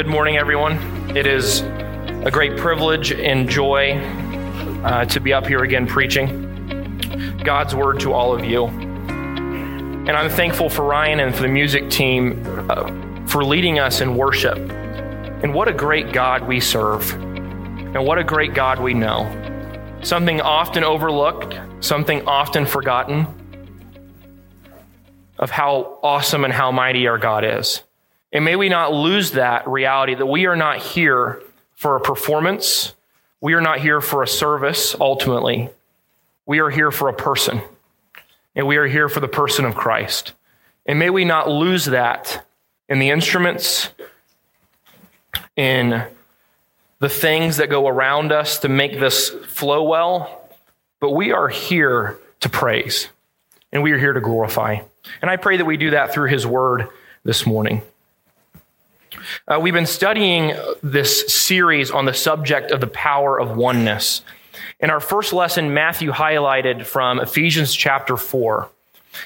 [0.00, 0.78] good morning, everyone.
[1.14, 3.98] It is a great privilege and joy
[4.82, 8.64] uh, to be up here again preaching God's word to all of you.
[8.64, 14.16] And I'm thankful for Ryan and for the music team uh, for leading us in
[14.16, 14.56] worship.
[14.56, 19.28] And what a great God we serve, and what a great God we know.
[20.02, 23.26] Something often overlooked, something often forgotten
[25.38, 27.82] of how awesome and how mighty our God is.
[28.32, 31.42] And may we not lose that reality that we are not here
[31.74, 32.94] for a performance.
[33.40, 35.70] We are not here for a service, ultimately.
[36.46, 37.60] We are here for a person.
[38.54, 40.34] And we are here for the person of Christ.
[40.86, 42.46] And may we not lose that
[42.88, 43.90] in the instruments,
[45.56, 46.04] in
[46.98, 50.48] the things that go around us to make this flow well.
[51.00, 53.08] But we are here to praise.
[53.72, 54.80] And we are here to glorify.
[55.22, 56.88] And I pray that we do that through his word
[57.24, 57.82] this morning.
[59.48, 64.22] Uh, we've been studying this series on the subject of the power of oneness.
[64.78, 68.68] In our first lesson, Matthew highlighted from Ephesians chapter 4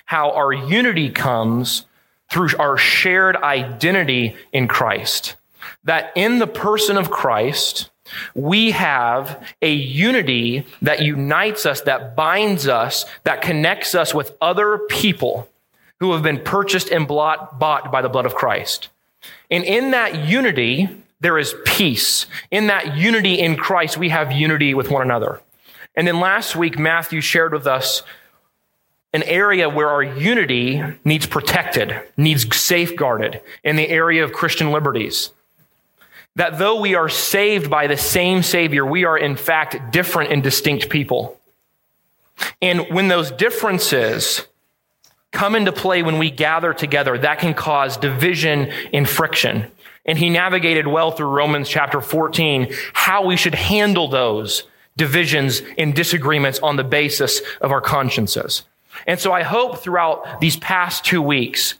[0.07, 1.85] how our unity comes
[2.31, 5.37] through our shared identity in Christ.
[5.85, 7.91] That in the person of Christ,
[8.35, 14.79] we have a unity that unites us, that binds us, that connects us with other
[14.89, 15.49] people
[16.01, 18.89] who have been purchased and bought by the blood of Christ.
[19.55, 20.89] And in that unity,
[21.21, 22.27] there is peace.
[22.51, 25.41] In that unity in Christ, we have unity with one another.
[25.95, 28.03] And then last week, Matthew shared with us
[29.13, 35.31] an area where our unity needs protected, needs safeguarded in the area of Christian liberties.
[36.35, 40.43] That though we are saved by the same Savior, we are in fact different and
[40.43, 41.39] distinct people.
[42.61, 44.45] And when those differences
[45.35, 49.71] come into play when we gather together, that can cause division and friction.
[50.07, 54.65] And he navigated well through Romans chapter 14 how we should handle those
[54.97, 58.63] divisions and disagreements on the basis of our consciences.
[59.07, 61.75] And so I hope throughout these past two weeks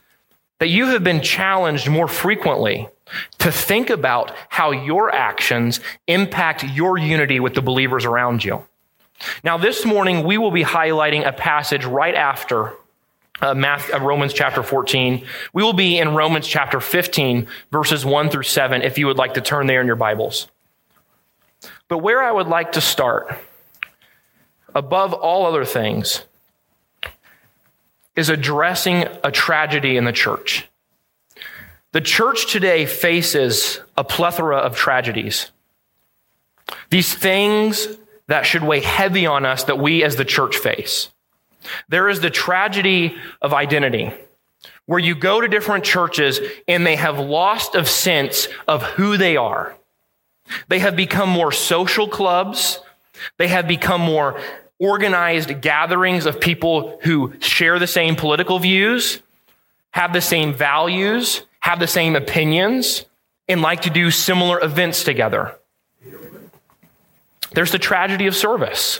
[0.59, 2.89] that you have been challenged more frequently
[3.39, 8.63] to think about how your actions impact your unity with the believers around you.
[9.43, 12.73] Now, this morning, we will be highlighting a passage right after
[13.41, 15.25] uh, Math, uh, Romans chapter 14.
[15.53, 19.33] We will be in Romans chapter 15, verses 1 through 7, if you would like
[19.33, 20.47] to turn there in your Bibles.
[21.87, 23.37] But where I would like to start,
[24.73, 26.23] above all other things,
[28.15, 30.67] is addressing a tragedy in the church.
[31.91, 35.51] The church today faces a plethora of tragedies.
[36.89, 37.87] These things
[38.27, 41.09] that should weigh heavy on us that we as the church face.
[41.89, 44.11] There is the tragedy of identity,
[44.85, 49.37] where you go to different churches and they have lost of sense of who they
[49.37, 49.75] are.
[50.67, 52.79] They have become more social clubs.
[53.37, 54.39] They have become more
[54.79, 59.21] organized gatherings of people who share the same political views,
[59.91, 63.05] have the same values, have the same opinions,
[63.47, 65.55] and like to do similar events together.
[67.53, 68.99] There's the tragedy of service,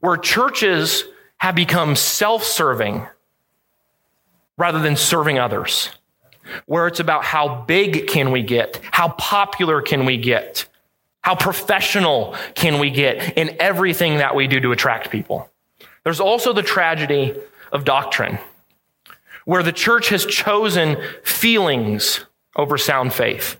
[0.00, 1.04] where churches
[1.38, 3.06] have become self serving
[4.56, 5.90] rather than serving others,
[6.66, 10.66] where it's about how big can we get, how popular can we get,
[11.20, 15.50] how professional can we get in everything that we do to attract people.
[16.04, 17.34] There's also the tragedy
[17.72, 18.38] of doctrine,
[19.44, 23.58] where the church has chosen feelings over sound faith.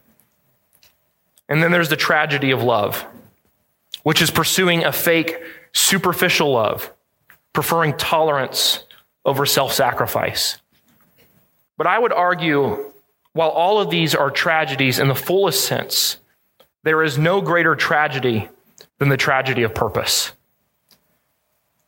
[1.48, 3.04] And then there's the tragedy of love,
[4.02, 5.36] which is pursuing a fake,
[5.72, 6.90] superficial love
[7.56, 8.84] preferring tolerance
[9.24, 10.58] over self sacrifice.
[11.78, 12.92] But I would argue,
[13.32, 16.18] while all of these are tragedies in the fullest sense,
[16.84, 18.50] there is no greater tragedy
[18.98, 20.32] than the tragedy of purpose.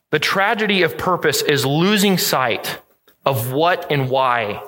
[0.09, 2.79] The tragedy of purpose is losing sight
[3.23, 4.63] of what and why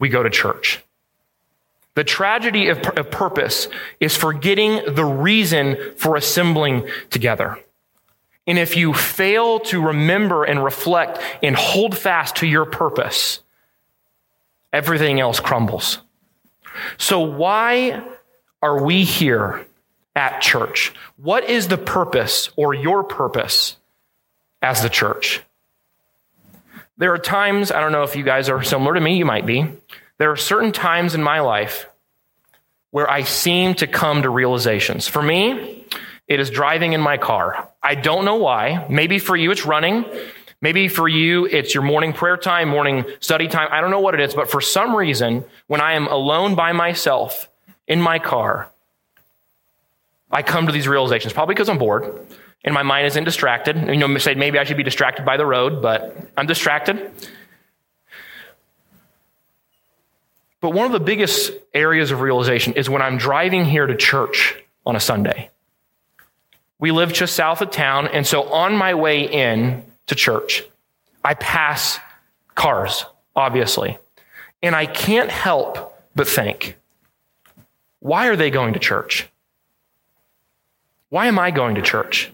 [0.00, 0.82] we go to church.
[1.96, 2.80] The tragedy of,
[3.10, 3.68] purpose
[4.00, 7.58] is forgetting the reason for assembling together.
[8.46, 13.40] And if you fail to remember and reflect and hold fast to your purpose,
[14.72, 15.98] everything else crumbles.
[16.98, 18.02] So, why
[18.62, 19.66] are we here
[20.14, 20.92] at church?
[21.16, 23.76] What is the purpose or your purpose
[24.62, 25.42] as the church?
[26.98, 29.44] There are times, I don't know if you guys are similar to me, you might
[29.44, 29.66] be.
[30.18, 31.88] There are certain times in my life
[32.90, 35.06] where I seem to come to realizations.
[35.06, 35.84] For me,
[36.28, 37.68] it is driving in my car.
[37.82, 38.86] I don't know why.
[38.88, 40.04] Maybe for you, it's running.
[40.60, 43.68] Maybe for you, it's your morning prayer time, morning study time.
[43.70, 46.72] I don't know what it is, but for some reason, when I am alone by
[46.72, 47.48] myself
[47.86, 48.70] in my car,
[50.30, 52.26] I come to these realizations, probably because I'm bored
[52.64, 53.76] and my mind isn't distracted.
[53.76, 57.12] You know, say maybe I should be distracted by the road, but I'm distracted.
[60.60, 64.56] But one of the biggest areas of realization is when I'm driving here to church
[64.84, 65.50] on a Sunday.
[66.78, 70.62] We live just south of town, and so on my way in to church,
[71.24, 71.98] I pass
[72.54, 73.98] cars, obviously.
[74.62, 76.76] And I can't help but think,
[78.00, 79.28] why are they going to church?
[81.08, 82.30] Why am I going to church?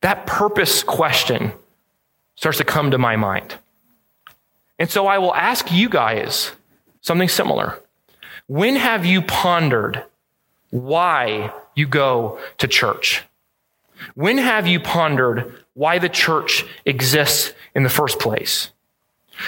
[0.00, 1.52] That purpose question
[2.36, 3.54] starts to come to my mind.
[4.78, 6.52] And so I will ask you guys
[7.00, 7.80] something similar.
[8.46, 10.04] When have you pondered
[10.70, 13.22] why you go to church?
[14.14, 18.70] When have you pondered why the church exists in the first place?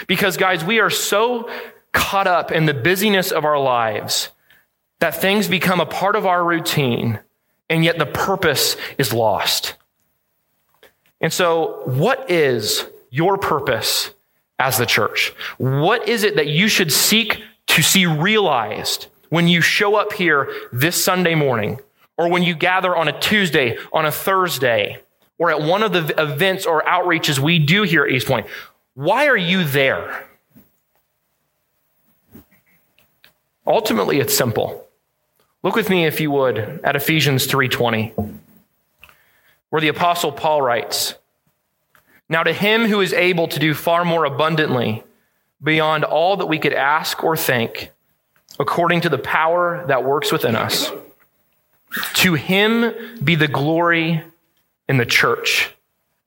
[0.06, 1.50] Because, guys, we are so
[1.92, 4.30] caught up in the busyness of our lives
[5.00, 7.20] that things become a part of our routine,
[7.70, 9.74] and yet the purpose is lost.
[11.20, 14.10] And so, what is your purpose
[14.58, 15.32] as the church?
[15.56, 20.52] What is it that you should seek to see realized when you show up here
[20.72, 21.80] this Sunday morning,
[22.18, 25.00] or when you gather on a Tuesday, on a Thursday,
[25.38, 28.46] or at one of the events or outreaches we do here at East Point?
[28.94, 30.26] Why are you there?
[33.64, 34.86] Ultimately, it's simple.
[35.62, 38.12] Look with me, if you would, at Ephesians 3:20,
[39.70, 41.14] where the apostle Paul writes,
[42.28, 45.04] Now to him who is able to do far more abundantly
[45.62, 47.92] beyond all that we could ask or think,
[48.58, 50.90] according to the power that works within us,
[52.14, 54.22] to him be the glory
[54.88, 55.72] in the church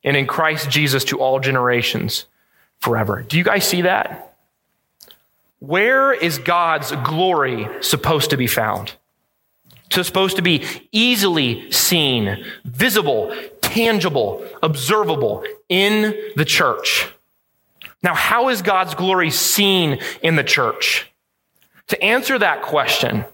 [0.03, 2.25] and in Christ Jesus to all generations
[2.79, 3.21] forever.
[3.21, 4.35] Do you guys see that?
[5.59, 8.93] Where is God's glory supposed to be found?
[9.85, 17.07] It's supposed to be easily seen, visible, tangible, observable in the church.
[18.01, 21.11] Now, how is God's glory seen in the church?
[21.87, 23.25] To answer that question,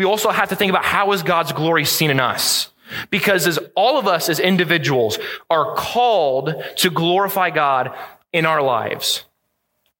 [0.00, 2.70] we also have to think about how is God's glory seen in us?
[3.10, 5.18] Because as all of us as individuals
[5.50, 7.94] are called to glorify God
[8.32, 9.24] in our lives.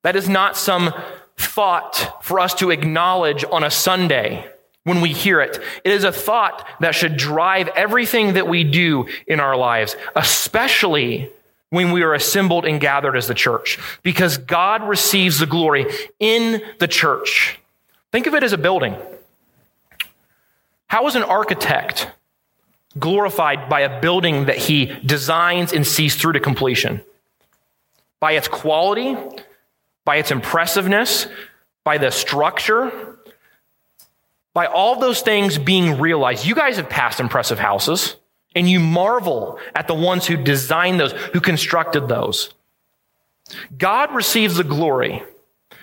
[0.02, 0.94] That is not some
[1.36, 4.48] thought for us to acknowledge on a Sunday
[4.84, 5.62] when we hear it.
[5.84, 11.28] It is a thought that should drive everything that we do in our lives, especially
[11.68, 15.84] when we are assembled and gathered as the church, because God receives the glory
[16.18, 17.58] in the church.
[18.12, 18.96] Think of it as a building.
[20.90, 22.10] How is an architect
[22.98, 27.00] glorified by a building that he designs and sees through to completion?
[28.18, 29.16] By its quality,
[30.04, 31.28] by its impressiveness,
[31.84, 33.20] by the structure,
[34.52, 36.44] by all those things being realized.
[36.44, 38.16] You guys have passed impressive houses
[38.56, 42.52] and you marvel at the ones who designed those, who constructed those.
[43.78, 45.22] God receives the glory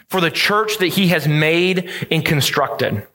[0.10, 3.08] for the church that he has made and constructed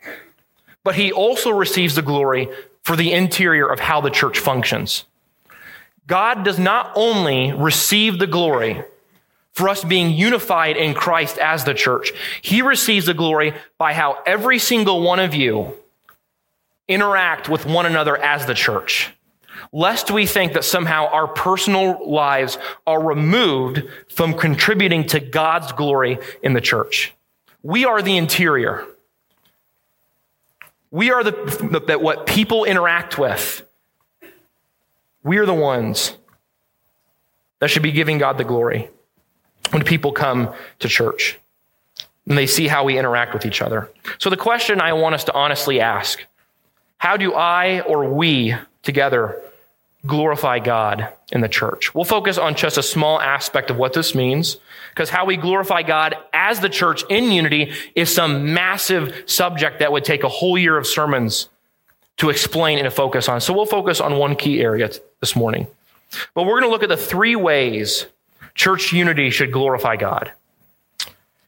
[0.84, 2.48] but he also receives the glory
[2.82, 5.04] for the interior of how the church functions.
[6.06, 8.82] God does not only receive the glory
[9.52, 14.18] for us being unified in Christ as the church, he receives the glory by how
[14.26, 15.74] every single one of you
[16.88, 19.10] interact with one another as the church.
[19.72, 26.18] Lest we think that somehow our personal lives are removed from contributing to God's glory
[26.42, 27.14] in the church.
[27.62, 28.86] We are the interior.
[30.92, 33.66] We are the, that what people interact with.
[35.24, 36.16] We are the ones
[37.58, 38.90] that should be giving God the glory
[39.70, 41.38] when people come to church
[42.28, 43.90] and they see how we interact with each other.
[44.18, 46.24] So the question I want us to honestly ask,
[46.98, 49.42] how do I or we together
[50.06, 51.94] glorify God in the church.
[51.94, 54.56] We'll focus on just a small aspect of what this means,
[54.90, 59.92] because how we glorify God as the church in unity is some massive subject that
[59.92, 61.48] would take a whole year of sermons
[62.18, 63.40] to explain and to focus on.
[63.40, 64.90] So we'll focus on one key area
[65.20, 65.66] this morning.
[66.34, 68.06] But we're going to look at the three ways
[68.54, 70.32] church unity should glorify God.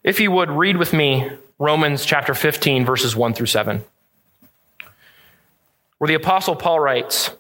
[0.03, 3.85] If you would read with me Romans chapter 15, verses 1 through 7,
[5.99, 7.31] where the apostle Paul writes,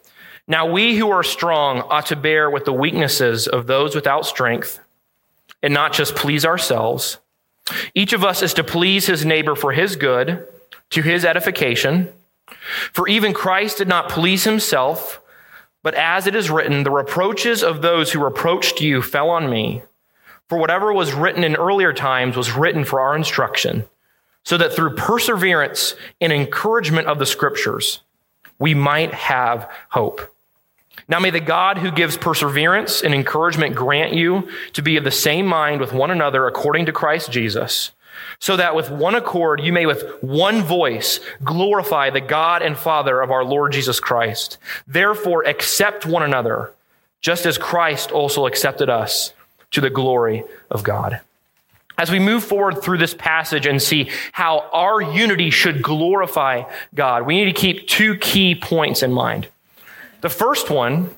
[0.46, 4.80] now we who are strong ought to bear with the weaknesses of those without strength
[5.62, 7.18] and not just please ourselves.
[7.94, 10.46] Each of us is to please his neighbor for his good,
[10.90, 12.12] to his edification.
[12.92, 15.20] For even Christ did not please himself,
[15.82, 19.82] but as it is written, the reproaches of those who reproached you fell on me.
[20.48, 23.84] For whatever was written in earlier times was written for our instruction
[24.44, 28.00] so that through perseverance and encouragement of the scriptures,
[28.58, 30.33] we might have hope.
[31.08, 35.10] Now may the God who gives perseverance and encouragement grant you to be of the
[35.10, 37.92] same mind with one another according to Christ Jesus,
[38.38, 43.20] so that with one accord you may with one voice glorify the God and Father
[43.20, 44.56] of our Lord Jesus Christ.
[44.86, 46.72] Therefore accept one another,
[47.20, 49.34] just as Christ also accepted us
[49.72, 51.20] to the glory of God.
[51.96, 57.24] As we move forward through this passage and see how our unity should glorify God,
[57.24, 59.48] we need to keep two key points in mind.
[60.24, 61.10] The first one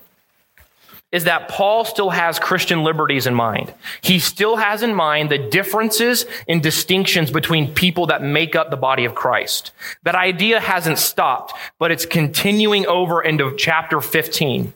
[1.13, 3.73] is that Paul still has Christian liberties in mind.
[4.01, 8.75] He still has in mind the differences and distinctions between people that make up the
[8.75, 9.71] body of Christ.
[10.03, 14.73] That idea hasn't stopped, but it's continuing over into chapter 15.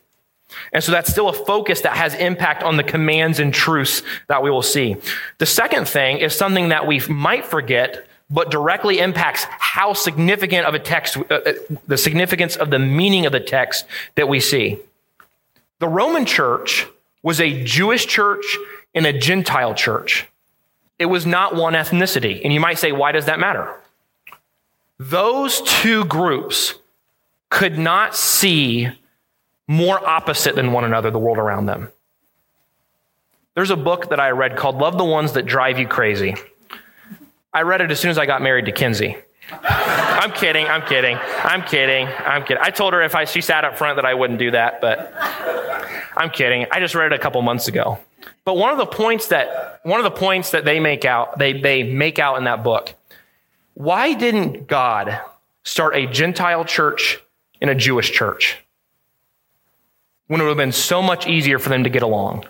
[0.72, 4.42] And so that's still a focus that has impact on the commands and truths that
[4.42, 4.96] we will see.
[5.40, 10.74] The second thing is something that we might forget, but directly impacts how significant of
[10.74, 11.54] a text, uh, uh,
[11.86, 13.86] the significance of the meaning of the text
[14.16, 14.80] that we see.
[15.80, 16.88] The Roman church
[17.22, 18.58] was a Jewish church
[18.96, 20.28] and a Gentile church.
[20.98, 22.42] It was not one ethnicity.
[22.44, 23.76] And you might say, why does that matter?
[24.98, 26.76] Those two groups
[27.50, 28.90] could not see
[29.68, 31.90] more opposite than one another, the world around them.
[33.56, 36.36] There's a book that I read called Love the Ones That Drive You Crazy.
[37.54, 39.18] I read it as soon as I got married to Kinsey.
[39.52, 40.68] I'm kidding.
[40.68, 41.18] I'm kidding.
[41.18, 42.08] I'm kidding.
[42.08, 42.64] I'm kidding.
[42.64, 45.14] I told her if I, she sat up front that I wouldn't do that, but
[46.16, 46.66] I'm kidding.
[46.72, 48.00] I just read it a couple months ago.
[48.46, 51.60] But one of the points that one of the points that they make out they
[51.60, 52.94] they make out in that book.
[53.74, 55.20] Why didn't God
[55.64, 57.20] start a Gentile church
[57.60, 58.58] in a Jewish church?
[60.28, 62.46] When it would have been so much easier for them to get along.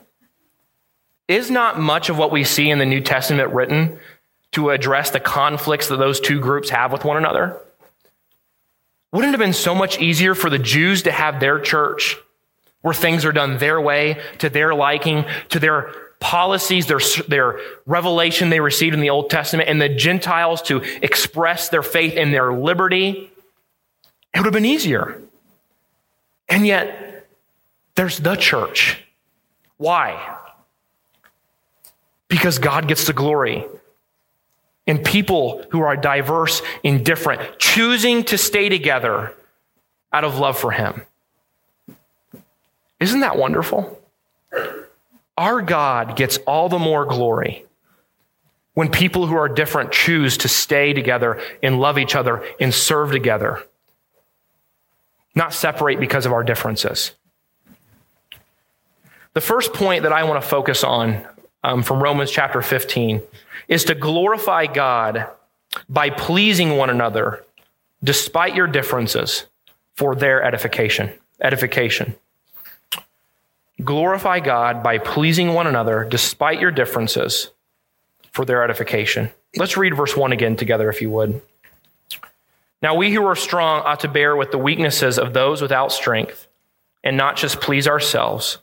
[1.28, 4.00] Is not much of what we see in the New Testament written
[4.52, 7.58] to address the conflicts that those two groups have with one another?
[9.12, 12.18] Wouldn't it have been so much easier for the Jews to have their church
[12.82, 18.50] where things are done their way, to their liking, to their policies, their, their revelation
[18.50, 22.54] they received in the Old Testament, and the Gentiles to express their faith in their
[22.54, 23.30] liberty?
[24.34, 25.22] It would have been easier.
[26.48, 27.28] And yet,
[27.96, 29.04] there's the church.
[29.78, 30.38] Why?
[32.28, 33.66] Because God gets the glory
[34.88, 39.34] and people who are diverse and different, choosing to stay together
[40.12, 41.04] out of love for Him.
[43.00, 44.00] Isn't that wonderful?
[45.38, 47.66] Our God gets all the more glory
[48.74, 53.12] when people who are different choose to stay together and love each other and serve
[53.12, 53.64] together,
[55.36, 57.12] not separate because of our differences.
[59.34, 61.26] The first point that I want to focus on
[61.64, 63.22] um, from Romans chapter 15
[63.72, 65.28] is to glorify God
[65.88, 67.46] by pleasing one another
[68.04, 69.46] despite your differences
[69.96, 71.10] for their edification.
[71.40, 72.14] Edification.
[73.82, 77.50] Glorify God by pleasing one another despite your differences
[78.32, 79.30] for their edification.
[79.56, 81.42] Let's read verse 1 again together, if you would.
[82.82, 86.46] Now, we who are strong ought to bear with the weaknesses of those without strength
[87.06, 88.58] and not just please ourselves.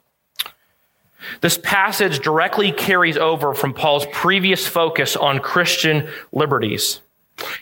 [1.40, 7.00] This passage directly carries over from Paul's previous focus on Christian liberties.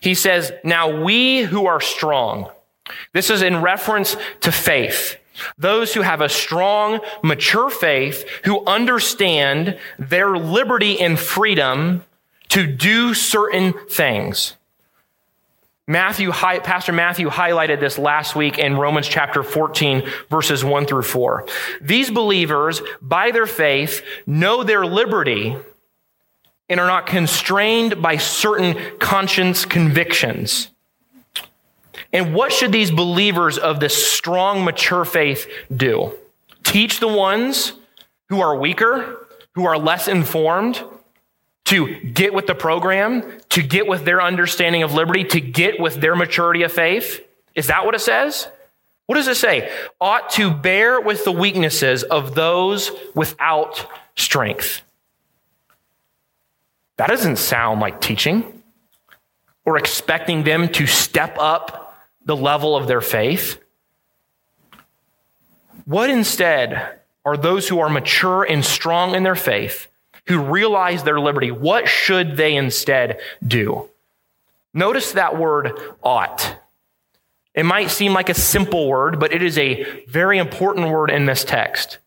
[0.00, 2.50] He says, Now we who are strong,
[3.12, 5.16] this is in reference to faith.
[5.58, 12.04] Those who have a strong, mature faith, who understand their liberty and freedom
[12.48, 14.54] to do certain things.
[15.88, 21.47] Matthew, Pastor Matthew highlighted this last week in Romans chapter 14, verses 1 through 4.
[21.81, 25.57] These believers, by their faith, know their liberty
[26.69, 30.71] and are not constrained by certain conscience convictions.
[32.12, 36.14] And what should these believers of this strong, mature faith do?
[36.64, 37.75] Teach the ones
[38.28, 40.83] who are weaker, who are less informed,
[41.66, 46.00] to get with the program, to get with their understanding of liberty, to get with
[46.00, 47.20] their maturity of faith?
[47.54, 48.49] Is that what it says?
[49.06, 49.70] What does it say?
[50.00, 54.82] Ought to bear with the weaknesses of those without strength.
[56.96, 58.62] That doesn't sound like teaching
[59.64, 63.58] or expecting them to step up the level of their faith.
[65.85, 69.88] What instead are those who are mature and strong in their faith
[70.26, 73.88] who realize their liberty, what should they instead do?
[74.75, 76.56] Notice that word ought.
[77.54, 81.25] It might seem like a simple word, but it is a very important word in
[81.25, 81.99] this text.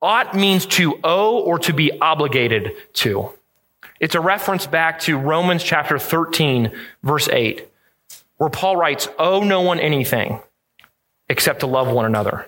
[0.00, 3.30] Ought means to owe or to be obligated to.
[4.00, 6.72] It's a reference back to Romans chapter 13,
[7.02, 7.68] verse 8,
[8.38, 10.40] where Paul writes, Owe no one anything
[11.28, 12.46] except to love one another.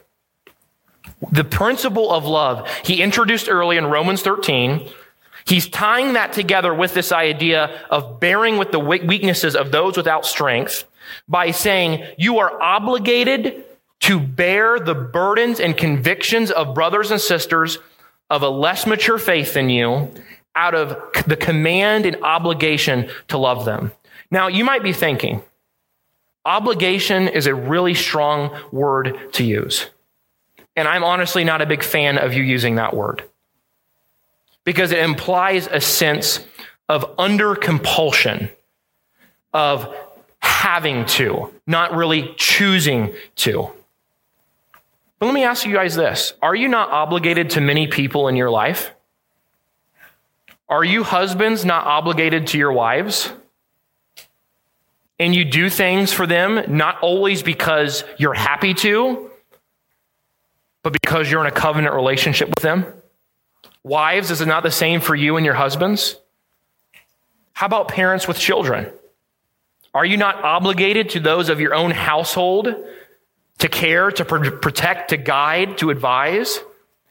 [1.33, 4.89] The principle of love he introduced early in Romans 13.
[5.47, 10.25] He's tying that together with this idea of bearing with the weaknesses of those without
[10.25, 10.85] strength
[11.29, 13.65] by saying you are obligated
[14.01, 17.79] to bear the burdens and convictions of brothers and sisters
[18.31, 20.11] of a less mature faith than you
[20.57, 23.93] out of the command and obligation to love them.
[24.31, 25.43] Now, you might be thinking,
[26.45, 29.91] obligation is a really strong word to use.
[30.77, 33.23] And I'm honestly not a big fan of you using that word
[34.65, 36.45] because it implies a sense
[36.89, 38.51] of under compulsion,
[39.53, 39.95] of
[40.41, 43.71] having to, not really choosing to.
[45.19, 48.37] But let me ask you guys this Are you not obligated to many people in
[48.37, 48.91] your life?
[50.69, 53.31] Are you husbands not obligated to your wives?
[55.21, 59.31] And you do things for them not always because you're happy to,
[60.85, 62.85] but because you're in a covenant relationship with them?
[63.83, 66.17] Wives, is it not the same for you and your husbands?
[67.55, 68.91] How about parents with children?
[69.95, 72.75] Are you not obligated to those of your own household
[73.59, 76.61] to care, to protect, to guide, to advise?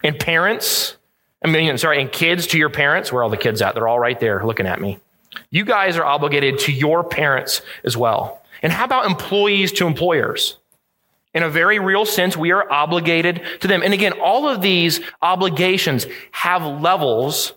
[0.03, 0.96] And parents,
[1.44, 3.74] I mean, sorry, and kids to your parents, where are all the kids at?
[3.74, 5.00] They're all right there looking at me.
[5.50, 8.42] You guys are obligated to your parents as well.
[8.62, 10.58] And how about employees to employers?
[11.34, 13.82] In a very real sense, we are obligated to them.
[13.82, 17.54] And again, all of these obligations have levels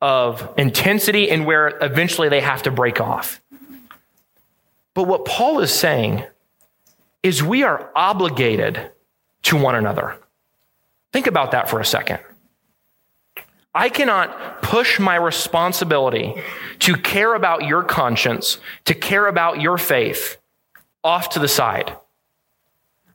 [0.00, 3.40] of intensity and where eventually they have to break off.
[4.94, 6.24] But what Paul is saying
[7.22, 8.90] is we are obligated
[9.44, 10.18] to one another.
[11.12, 12.18] Think about that for a second.
[13.74, 16.34] I cannot push my responsibility
[16.80, 20.36] to care about your conscience, to care about your faith
[21.04, 21.96] off to the side.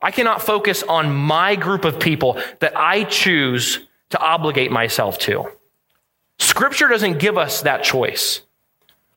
[0.00, 3.80] I cannot focus on my group of people that I choose
[4.10, 5.50] to obligate myself to.
[6.38, 8.42] Scripture doesn't give us that choice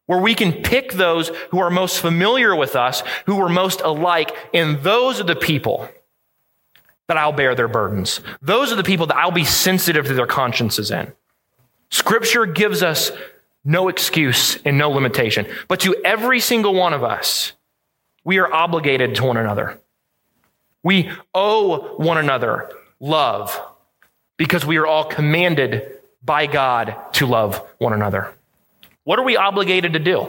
[0.08, 4.36] where we can pick those who are most familiar with us, who are most alike,
[4.54, 5.88] and those are the people
[7.08, 8.22] that I'll bear their burdens.
[8.42, 11.12] Those are the people that I'll be sensitive to their consciences in.
[11.90, 13.12] Scripture gives us
[13.66, 15.46] no excuse and no limitation.
[15.68, 17.52] But to every single one of us,
[18.24, 19.81] we are obligated to one another.
[20.84, 23.60] We owe one another love
[24.38, 28.34] because we are all commanded by God to love one another.
[29.04, 30.28] What are we obligated to do?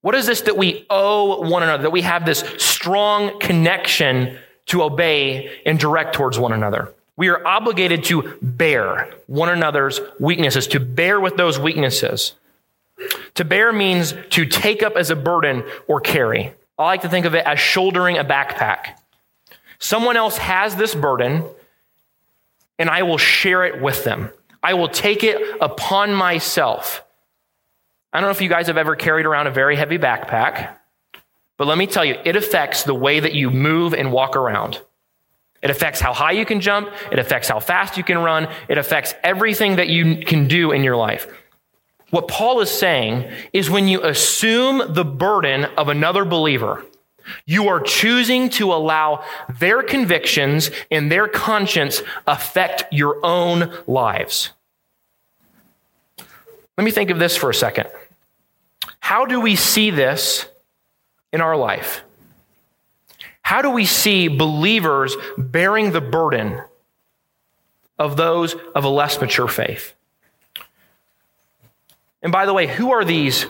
[0.00, 4.82] What is this that we owe one another, that we have this strong connection to
[4.82, 6.92] obey and direct towards one another?
[7.16, 12.34] We are obligated to bear one another's weaknesses, to bear with those weaknesses.
[13.34, 16.52] To bear means to take up as a burden or carry.
[16.78, 18.98] I like to think of it as shouldering a backpack.
[19.84, 21.44] Someone else has this burden,
[22.78, 24.30] and I will share it with them.
[24.62, 27.04] I will take it upon myself.
[28.10, 30.74] I don't know if you guys have ever carried around a very heavy backpack,
[31.58, 34.80] but let me tell you, it affects the way that you move and walk around.
[35.60, 36.88] It affects how high you can jump.
[37.12, 38.48] It affects how fast you can run.
[38.70, 41.26] It affects everything that you can do in your life.
[42.08, 46.82] What Paul is saying is when you assume the burden of another believer,
[47.46, 49.24] you are choosing to allow
[49.58, 54.50] their convictions and their conscience affect your own lives.
[56.76, 57.88] Let me think of this for a second.
[59.00, 60.46] How do we see this
[61.32, 62.02] in our life?
[63.42, 66.62] How do we see believers bearing the burden
[67.98, 69.92] of those of a less mature faith?
[72.22, 73.44] And by the way, who are these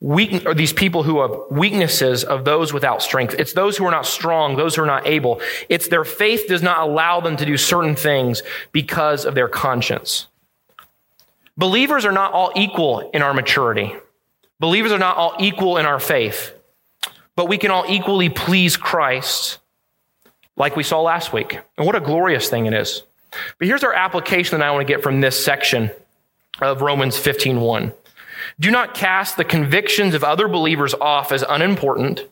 [0.00, 3.34] weak, or these people who have weaknesses of those without strength?
[3.38, 5.40] It's those who are not strong, those who are not able.
[5.68, 10.26] It's their faith does not allow them to do certain things because of their conscience.
[11.56, 13.94] Believers are not all equal in our maturity.
[14.58, 16.54] Believers are not all equal in our faith
[17.40, 19.60] but we can all equally please Christ
[20.58, 21.58] like we saw last week.
[21.78, 23.02] And what a glorious thing it is.
[23.58, 25.90] But here's our application that I want to get from this section
[26.60, 27.94] of Romans 15:1.
[28.58, 32.26] Do not cast the convictions of other believers off as unimportant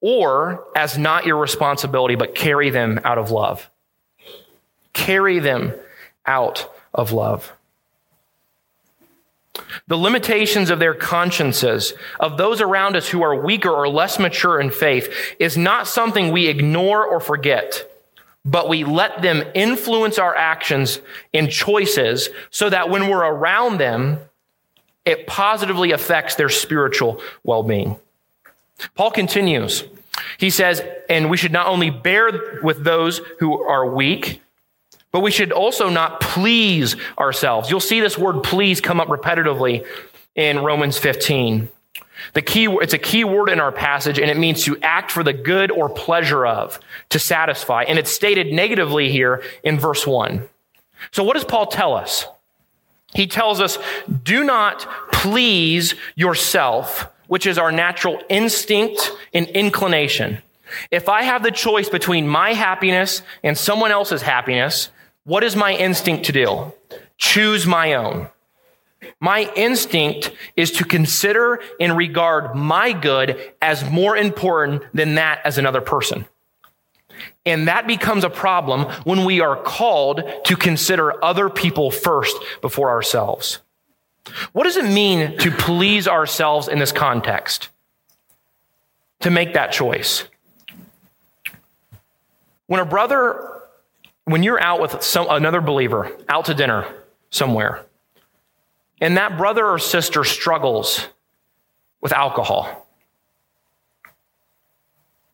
[0.00, 3.70] or as not your responsibility, but carry them out of love.
[4.92, 5.72] Carry them
[6.26, 7.52] out of love.
[9.88, 14.60] The limitations of their consciences, of those around us who are weaker or less mature
[14.60, 17.86] in faith, is not something we ignore or forget,
[18.44, 21.00] but we let them influence our actions
[21.34, 24.18] and choices so that when we're around them,
[25.10, 27.96] it positively affects their spiritual well being.
[28.94, 29.84] Paul continues.
[30.38, 34.42] He says, and we should not only bear with those who are weak,
[35.12, 37.70] but we should also not please ourselves.
[37.70, 39.86] You'll see this word please come up repetitively
[40.34, 41.68] in Romans 15.
[42.34, 45.24] The key, it's a key word in our passage, and it means to act for
[45.24, 47.82] the good or pleasure of, to satisfy.
[47.84, 50.46] And it's stated negatively here in verse 1.
[51.12, 52.26] So, what does Paul tell us?
[53.14, 53.78] He tells us,
[54.22, 60.38] do not please yourself, which is our natural instinct and inclination.
[60.90, 64.90] If I have the choice between my happiness and someone else's happiness,
[65.24, 66.72] what is my instinct to do?
[67.18, 68.28] Choose my own.
[69.18, 75.58] My instinct is to consider and regard my good as more important than that as
[75.58, 76.26] another person.
[77.46, 82.90] And that becomes a problem when we are called to consider other people first before
[82.90, 83.60] ourselves.
[84.52, 87.70] What does it mean to please ourselves in this context?
[89.20, 90.24] To make that choice.
[92.66, 93.62] When a brother,
[94.24, 96.86] when you're out with some, another believer, out to dinner
[97.30, 97.84] somewhere,
[99.00, 101.06] and that brother or sister struggles
[102.00, 102.79] with alcohol,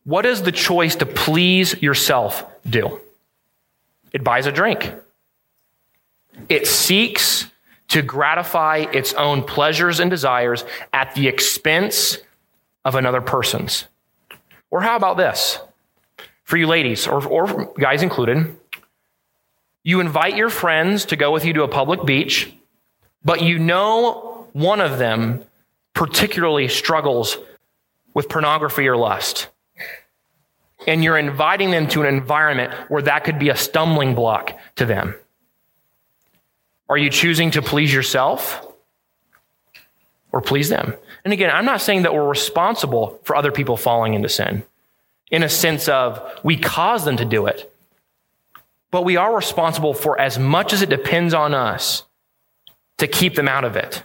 [0.07, 3.01] what does the choice to please yourself do?
[4.13, 4.93] It buys a drink.
[6.47, 7.45] It seeks
[7.89, 12.19] to gratify its own pleasures and desires at the expense
[12.85, 13.85] of another person's.
[14.71, 15.59] Or how about this?
[16.45, 18.55] For you ladies, or, or guys included,
[19.83, 22.49] you invite your friends to go with you to a public beach,
[23.25, 25.43] but you know one of them
[25.93, 27.37] particularly struggles
[28.13, 29.49] with pornography or lust
[30.87, 34.85] and you're inviting them to an environment where that could be a stumbling block to
[34.85, 35.13] them.
[36.89, 38.65] Are you choosing to please yourself
[40.31, 40.93] or please them?
[41.25, 44.63] And again, I'm not saying that we're responsible for other people falling into sin
[45.29, 47.71] in a sense of we cause them to do it,
[48.89, 52.03] but we are responsible for as much as it depends on us
[52.97, 54.03] to keep them out of it.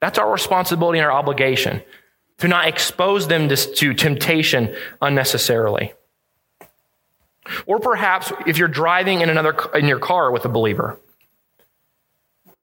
[0.00, 1.82] That's our responsibility and our obligation
[2.38, 5.92] to not expose them to, temptation unnecessarily.
[7.66, 10.98] Or perhaps if you're driving in another in your car with a believer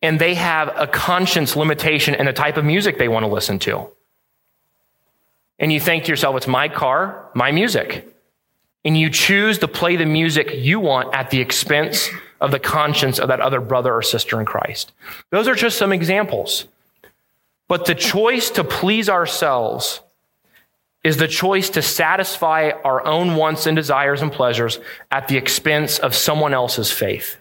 [0.01, 3.59] and they have a conscience limitation in the type of music they want to listen
[3.59, 3.89] to.
[5.57, 8.07] And you think to yourself, it's my car, my music.
[8.85, 13.19] And you choose to play the music you want at the expense of the conscience
[13.19, 14.93] of that other brother or sister in Christ.
[15.31, 16.65] Those are just some examples.
[17.67, 19.99] But the choice to please ourselves
[21.03, 24.79] is the choice to satisfy our own wants and desires and pleasures
[25.11, 27.37] at the expense of someone else's faith.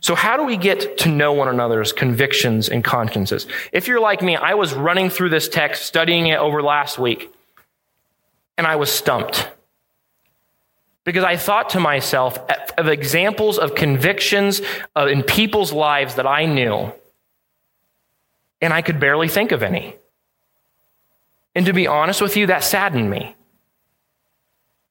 [0.00, 3.46] So, how do we get to know one another's convictions and consciences?
[3.72, 7.32] If you're like me, I was running through this text, studying it over last week,
[8.58, 9.48] and I was stumped.
[11.04, 12.38] Because I thought to myself
[12.78, 14.62] of examples of convictions
[14.96, 16.92] uh, in people's lives that I knew,
[18.60, 19.96] and I could barely think of any.
[21.54, 23.36] And to be honest with you, that saddened me.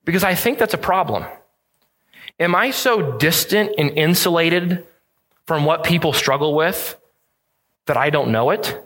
[0.06, 1.26] Because I think that's a problem.
[2.40, 4.86] Am I so distant and insulated
[5.46, 6.98] from what people struggle with
[7.86, 8.80] that I don't know it?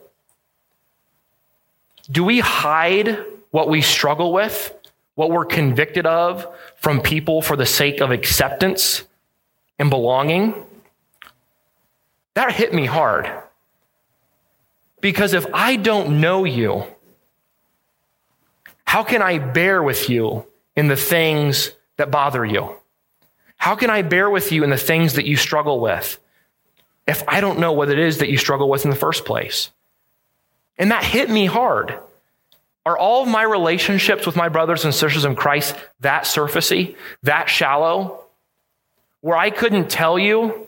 [2.09, 4.73] Do we hide what we struggle with,
[5.15, 9.03] what we're convicted of from people for the sake of acceptance
[9.77, 10.53] and belonging?
[12.33, 13.31] That hit me hard.
[15.01, 16.85] Because if I don't know you,
[18.87, 20.45] how can I bear with you
[20.75, 22.73] in the things that bother you?
[23.57, 26.17] How can I bear with you in the things that you struggle with
[27.05, 29.71] if I don't know what it is that you struggle with in the first place?
[30.77, 31.99] And that hit me hard.
[32.85, 37.49] Are all of my relationships with my brothers and sisters in Christ that surfacey, that
[37.49, 38.23] shallow,
[39.19, 40.65] where I couldn't tell you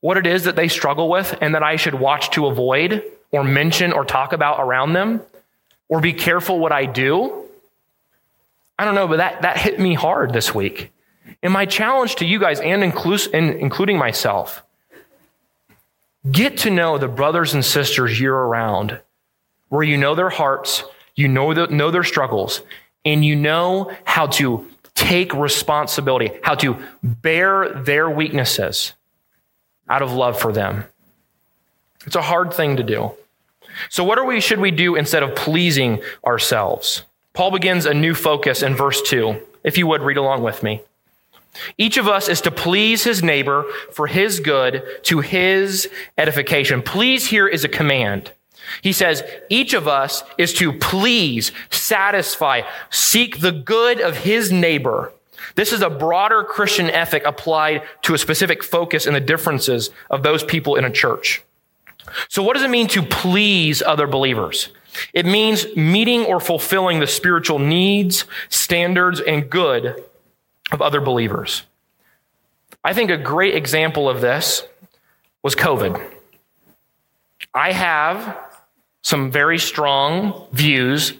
[0.00, 3.44] what it is that they struggle with and that I should watch to avoid or
[3.44, 5.20] mention or talk about around them?
[5.92, 7.44] Or be careful what I do?
[8.78, 10.90] I don't know, but that, that hit me hard this week.
[11.42, 14.62] And my challenge to you guys, and, inclus- and including myself,
[16.30, 19.00] get to know the brothers and sisters year around,
[19.68, 20.82] where you know their hearts,
[21.14, 22.62] you know, the, know their struggles,
[23.04, 28.94] and you know how to take responsibility, how to bear their weaknesses
[29.90, 30.86] out of love for them.
[32.06, 33.12] It's a hard thing to do.
[33.88, 37.04] So, what are we, should we do instead of pleasing ourselves?
[37.32, 39.40] Paul begins a new focus in verse 2.
[39.64, 40.82] If you would read along with me.
[41.78, 46.82] Each of us is to please his neighbor for his good to his edification.
[46.82, 48.32] Please here is a command.
[48.80, 55.12] He says, each of us is to please, satisfy, seek the good of his neighbor.
[55.56, 60.22] This is a broader Christian ethic applied to a specific focus in the differences of
[60.22, 61.42] those people in a church.
[62.28, 64.68] So what does it mean to please other believers?
[65.12, 70.04] It means meeting or fulfilling the spiritual needs, standards, and good
[70.70, 71.62] of other believers.
[72.84, 74.64] I think a great example of this
[75.42, 76.02] was COVID.
[77.54, 78.38] I have
[79.02, 81.12] some very strong views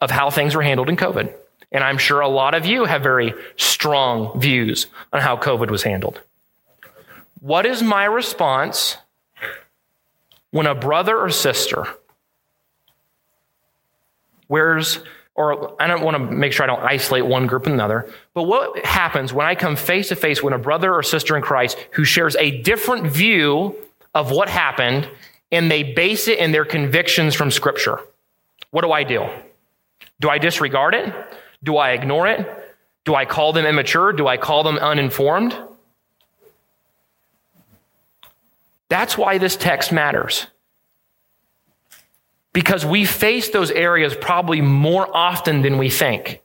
[0.00, 1.32] of how things were handled in COVID.
[1.72, 5.82] And I'm sure a lot of you have very strong views on how COVID was
[5.82, 6.20] handled.
[7.40, 8.96] What is my response
[10.50, 11.86] when a brother or sister
[14.48, 15.00] wears
[15.36, 18.44] or I don't want to make sure I don't isolate one group and another, but
[18.44, 21.76] what happens when I come face to face with a brother or sister in Christ
[21.92, 23.76] who shares a different view
[24.14, 25.08] of what happened
[25.52, 28.00] and they base it in their convictions from Scripture?
[28.70, 29.28] What do I do?
[30.20, 31.14] Do I disregard it?
[31.62, 32.48] Do I ignore it?
[33.04, 34.12] Do I call them immature?
[34.12, 35.56] Do I call them uninformed?
[38.88, 40.46] That's why this text matters
[42.56, 46.40] because we face those areas probably more often than we think,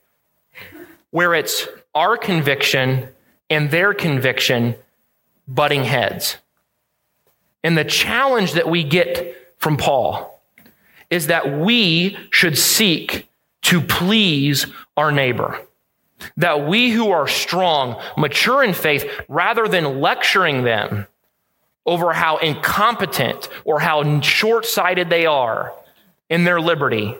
[1.10, 3.08] where it's our conviction
[3.48, 4.74] and their conviction
[5.48, 6.36] butting heads.
[7.64, 10.38] And the challenge that we get from Paul
[11.08, 13.26] is that we should seek
[13.62, 14.66] to please
[14.98, 15.58] our neighbor.
[16.36, 21.06] That we who are strong, mature in faith, rather than lecturing them
[21.84, 25.72] over how incompetent or how short sighted they are,
[26.32, 27.14] in their liberty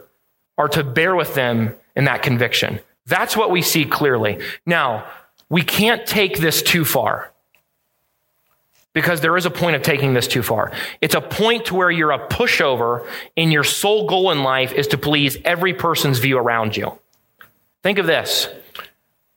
[0.57, 2.81] are to bear with them in that conviction.
[3.05, 4.41] That's what we see clearly.
[4.65, 5.07] Now,
[5.51, 7.31] we can't take this too far
[8.95, 10.73] because there is a point of taking this too far.
[11.03, 14.87] It's a point to where you're a pushover and your sole goal in life is
[14.89, 16.99] to please every person's view around you.
[17.83, 18.49] Think of this.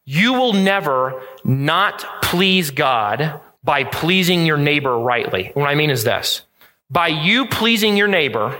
[0.05, 5.51] You will never not please God by pleasing your neighbor rightly.
[5.55, 6.43] What I mean is this.
[6.89, 8.57] By you pleasing your neighbor,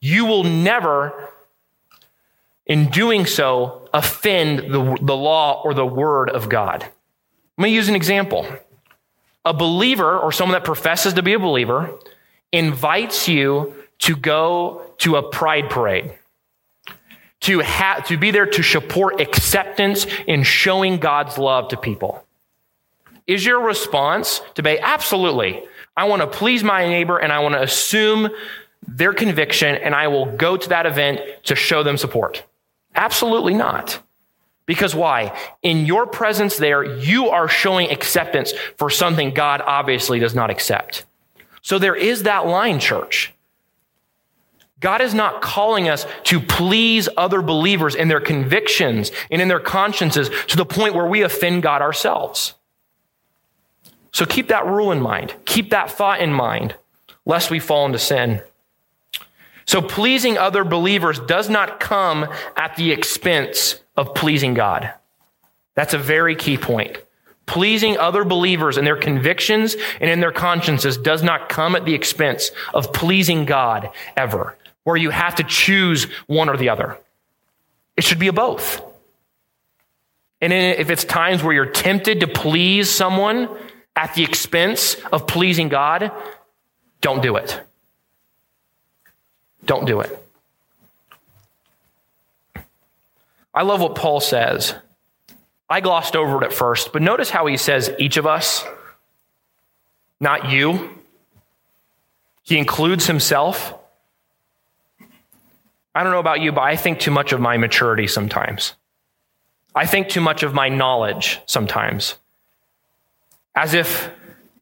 [0.00, 1.30] you will never,
[2.66, 6.82] in doing so, offend the, the law or the word of God.
[7.56, 8.46] Let me use an example.
[9.44, 11.96] A believer or someone that professes to be a believer
[12.52, 16.18] invites you to go to a pride parade
[17.42, 22.24] to have to be there to support acceptance in showing God's love to people.
[23.26, 25.62] Is your response to be absolutely?
[25.96, 28.30] I want to please my neighbor and I want to assume
[28.86, 32.44] their conviction and I will go to that event to show them support.
[32.94, 34.00] Absolutely not.
[34.66, 35.36] Because why?
[35.62, 41.04] In your presence there, you are showing acceptance for something God obviously does not accept.
[41.62, 43.32] So there is that line, church.
[44.80, 49.60] God is not calling us to please other believers in their convictions and in their
[49.60, 52.54] consciences to the point where we offend God ourselves.
[54.12, 55.34] So keep that rule in mind.
[55.44, 56.74] Keep that thought in mind,
[57.24, 58.42] lest we fall into sin.
[59.64, 64.92] So pleasing other believers does not come at the expense of pleasing God.
[65.74, 66.98] That's a very key point.
[67.46, 71.94] Pleasing other believers in their convictions and in their consciences does not come at the
[71.94, 76.98] expense of pleasing God ever, where you have to choose one or the other.
[77.96, 78.82] It should be a both.
[80.40, 83.48] And if it's times where you're tempted to please someone
[83.94, 86.10] at the expense of pleasing God,
[87.00, 87.60] don't do it.
[89.64, 90.18] Don't do it.
[93.54, 94.74] I love what Paul says.
[95.68, 98.64] I glossed over it at first, but notice how he says each of us,
[100.20, 100.90] not you.
[102.42, 103.74] He includes himself.
[105.94, 108.74] I don't know about you, but I think too much of my maturity sometimes.
[109.74, 112.16] I think too much of my knowledge sometimes.
[113.54, 114.10] As if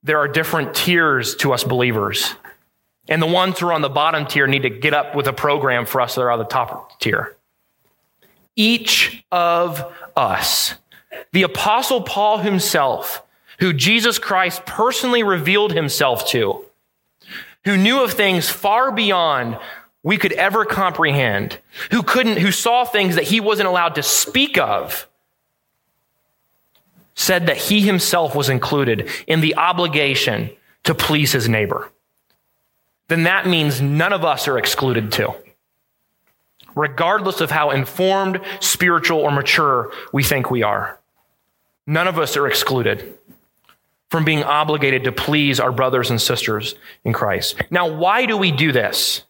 [0.02, 2.34] there are different tiers to us believers.
[3.08, 5.32] And the ones who are on the bottom tier need to get up with a
[5.32, 7.36] program for us that are on the top tier.
[8.56, 10.74] Each of us,
[11.32, 13.22] the Apostle Paul himself,
[13.58, 16.64] who Jesus Christ personally revealed himself to,
[17.64, 19.58] who knew of things far beyond
[20.02, 21.58] we could ever comprehend,
[21.90, 25.06] who couldn't, who saw things that he wasn't allowed to speak of,
[27.20, 30.50] said that he himself was included in the obligation
[30.84, 31.90] to please his neighbor
[33.10, 35.34] then that means none of us are excluded too.
[36.76, 41.00] Regardless of how informed, spiritual, or mature we think we are.
[41.88, 43.18] None of us are excluded
[44.10, 47.60] from being obligated to please our brothers and sisters in Christ.
[47.68, 49.24] Now, why do we do this?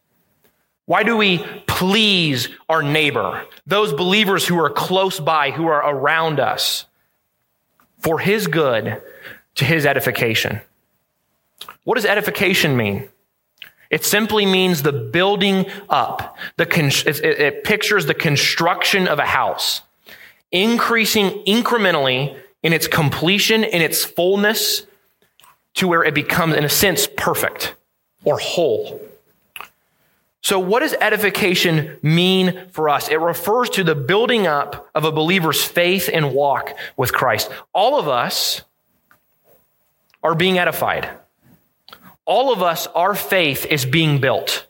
[0.85, 6.39] Why do we please our neighbor, those believers who are close by, who are around
[6.39, 6.85] us,
[8.01, 9.01] for his good,
[9.57, 10.61] to his edification?
[11.85, 13.09] What does edification mean?
[13.91, 16.37] It simply means the building up.
[16.57, 19.83] The con- it, it pictures the construction of a house,
[20.53, 24.87] increasing incrementally in its completion, in its fullness,
[25.75, 27.75] to where it becomes, in a sense, perfect
[28.25, 29.01] or whole.
[30.43, 33.09] So, what does edification mean for us?
[33.09, 37.51] It refers to the building up of a believer's faith and walk with Christ.
[37.75, 38.63] All of us
[40.23, 41.09] are being edified.
[42.25, 44.67] All of us, our faith is being built.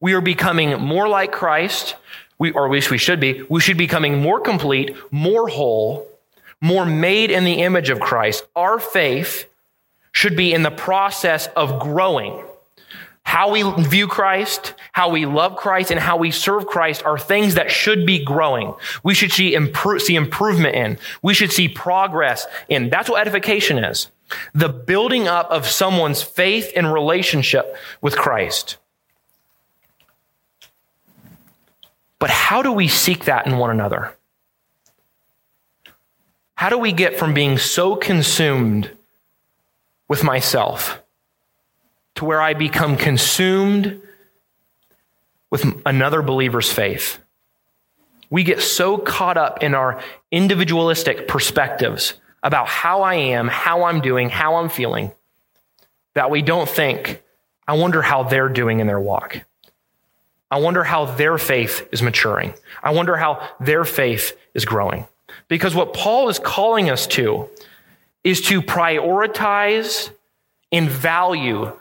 [0.00, 1.96] We are becoming more like Christ,
[2.38, 3.44] we, or at least we should be.
[3.48, 6.08] We should be becoming more complete, more whole,
[6.60, 8.44] more made in the image of Christ.
[8.56, 9.46] Our faith
[10.12, 12.42] should be in the process of growing.
[13.30, 17.54] How we view Christ, how we love Christ, and how we serve Christ are things
[17.54, 18.74] that should be growing.
[19.04, 19.56] We should see,
[20.00, 20.98] see improvement in.
[21.22, 22.90] We should see progress in.
[22.90, 24.08] That's what edification is.
[24.52, 28.78] The building up of someone's faith and relationship with Christ.
[32.18, 34.12] But how do we seek that in one another?
[36.56, 38.90] How do we get from being so consumed
[40.08, 41.00] with myself
[42.16, 44.00] to where I become consumed
[45.50, 47.18] with another believer's faith?
[48.30, 54.00] We get so caught up in our individualistic perspectives about how I am, how I'm
[54.00, 55.12] doing, how I'm feeling,
[56.14, 57.22] that we don't think,
[57.66, 59.40] I wonder how they're doing in their walk.
[60.50, 62.54] I wonder how their faith is maturing.
[62.82, 65.06] I wonder how their faith is growing.
[65.48, 67.48] Because what Paul is calling us to
[68.24, 70.10] is to prioritize
[70.72, 71.72] and value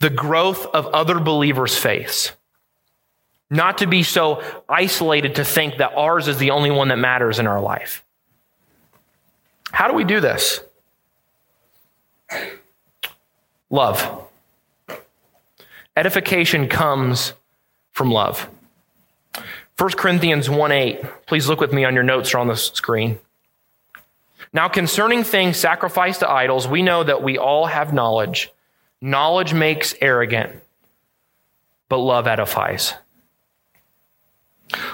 [0.00, 2.32] the growth of other believers' faiths.
[3.50, 7.38] Not to be so isolated to think that ours is the only one that matters
[7.38, 8.04] in our life.
[9.70, 10.60] How do we do this?
[13.70, 14.28] Love.
[15.96, 17.32] Edification comes
[17.92, 18.48] from love.
[19.78, 21.26] 1 Corinthians 1 8.
[21.26, 23.18] Please look with me on your notes or on the screen.
[24.52, 28.52] Now, concerning things sacrificed to idols, we know that we all have knowledge.
[29.04, 30.62] Knowledge makes arrogant,
[31.90, 32.94] but love edifies.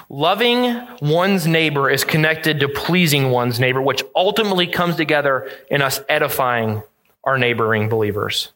[0.09, 6.01] Loving one's neighbor is connected to pleasing one's neighbor, which ultimately comes together in us
[6.09, 6.83] edifying
[7.23, 8.49] our neighboring believers.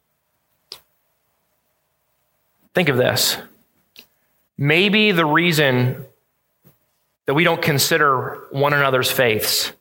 [2.75, 3.37] Think of this.
[4.59, 6.05] Maybe the reason
[7.27, 9.73] that we don't consider one another's faiths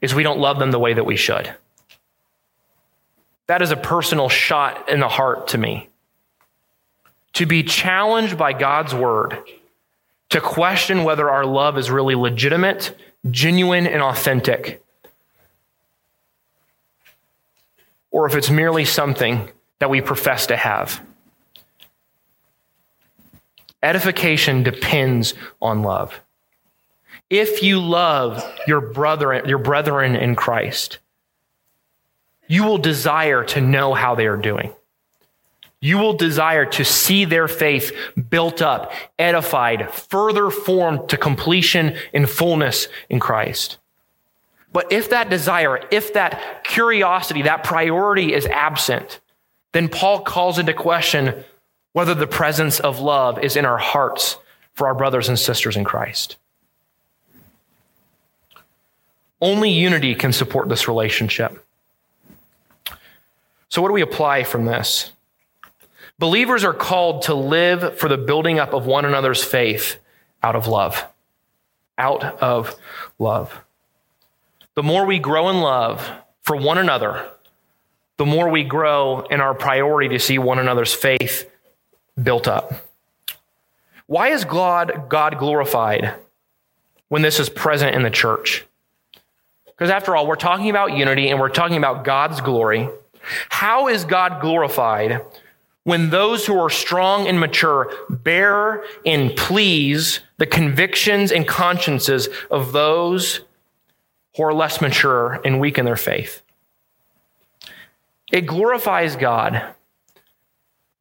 [0.00, 1.54] is we don't love them the way that we should.
[3.46, 5.88] That is a personal shot in the heart to me.
[7.34, 9.38] To be challenged by God's word,
[10.30, 12.96] to question whether our love is really legitimate,
[13.30, 14.82] genuine, and authentic,
[18.10, 21.04] or if it's merely something that we profess to have.
[23.82, 26.20] Edification depends on love.
[27.28, 30.98] If you love your brother, your brethren in Christ,
[32.46, 34.72] you will desire to know how they are doing.
[35.80, 37.92] You will desire to see their faith
[38.30, 43.78] built up, edified, further formed to completion and fullness in Christ.
[44.72, 49.20] But if that desire, if that curiosity, that priority is absent,
[49.72, 51.44] then Paul calls into question
[51.92, 54.36] whether the presence of love is in our hearts
[54.72, 56.36] for our brothers and sisters in Christ.
[59.40, 61.63] Only unity can support this relationship.
[63.74, 65.10] So, what do we apply from this?
[66.20, 69.96] Believers are called to live for the building up of one another's faith
[70.44, 71.04] out of love.
[71.98, 72.76] Out of
[73.18, 73.64] love.
[74.76, 76.08] The more we grow in love
[76.42, 77.28] for one another,
[78.16, 81.50] the more we grow in our priority to see one another's faith
[82.22, 82.74] built up.
[84.06, 86.14] Why is God, God glorified
[87.08, 88.64] when this is present in the church?
[89.66, 92.88] Because after all, we're talking about unity and we're talking about God's glory.
[93.48, 95.24] How is God glorified
[95.84, 102.72] when those who are strong and mature bear and please the convictions and consciences of
[102.72, 103.40] those
[104.36, 106.42] who are less mature and weak in their faith?
[108.32, 109.74] It glorifies God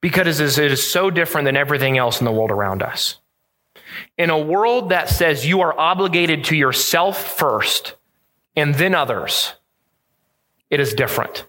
[0.01, 3.19] because it is so different than everything else in the world around us.
[4.17, 7.95] In a world that says you are obligated to yourself first
[8.55, 9.53] and then others,
[10.69, 11.45] it is different.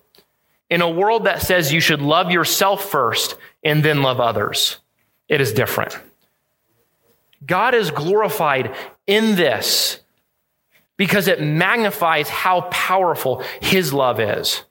[0.70, 4.78] In a world that says you should love yourself first and then love others,
[5.28, 5.98] it is different.
[7.46, 8.74] God is glorified
[9.06, 10.00] in this
[10.96, 14.62] because it magnifies how powerful his love is.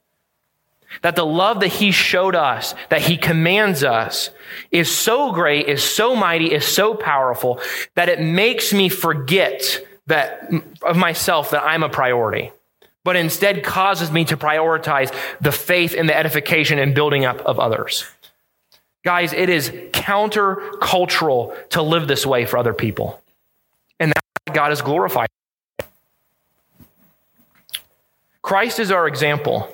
[1.02, 4.30] That the love that he showed us, that he commands us,
[4.72, 7.60] is so great, is so mighty, is so powerful
[7.96, 10.52] that it makes me forget that
[10.84, 12.52] of myself that I'm a priority,
[13.04, 17.60] but instead causes me to prioritize the faith and the edification and building up of
[17.60, 18.06] others.
[19.04, 23.22] Guys, it is countercultural to live this way for other people.
[23.99, 25.28] And that's why God is glorified.
[28.41, 29.70] Christ is our example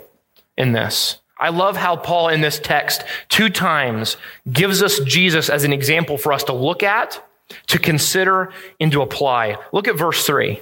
[0.58, 1.20] in this.
[1.40, 4.18] I love how Paul in this text two times
[4.52, 7.24] gives us Jesus as an example for us to look at,
[7.68, 9.58] to consider, and to apply.
[9.72, 10.60] Look at verse 3,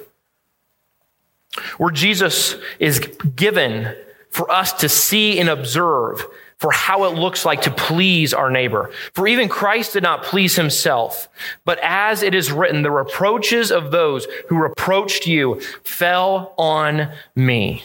[1.77, 2.99] where Jesus is
[3.35, 3.95] given
[4.29, 6.25] for us to see and observe
[6.57, 8.89] for how it looks like to please our neighbor.
[9.13, 11.29] For even Christ did not please himself,
[11.65, 17.83] but as it is written, the reproaches of those who reproached you fell on me.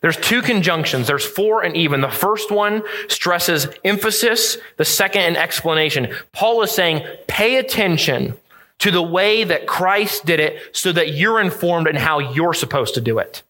[0.00, 1.06] There's two conjunctions.
[1.06, 2.00] There's for and even.
[2.00, 4.58] The first one stresses emphasis.
[4.76, 6.12] The second, an explanation.
[6.32, 8.34] Paul is saying, pay attention
[8.78, 12.94] to the way that Christ did it so that you're informed in how you're supposed
[12.94, 13.42] to do it.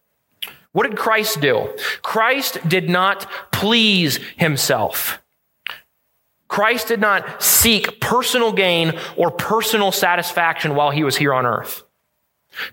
[0.71, 1.75] What did Christ do?
[2.01, 5.19] Christ did not please himself.
[6.47, 11.83] Christ did not seek personal gain or personal satisfaction while he was here on earth.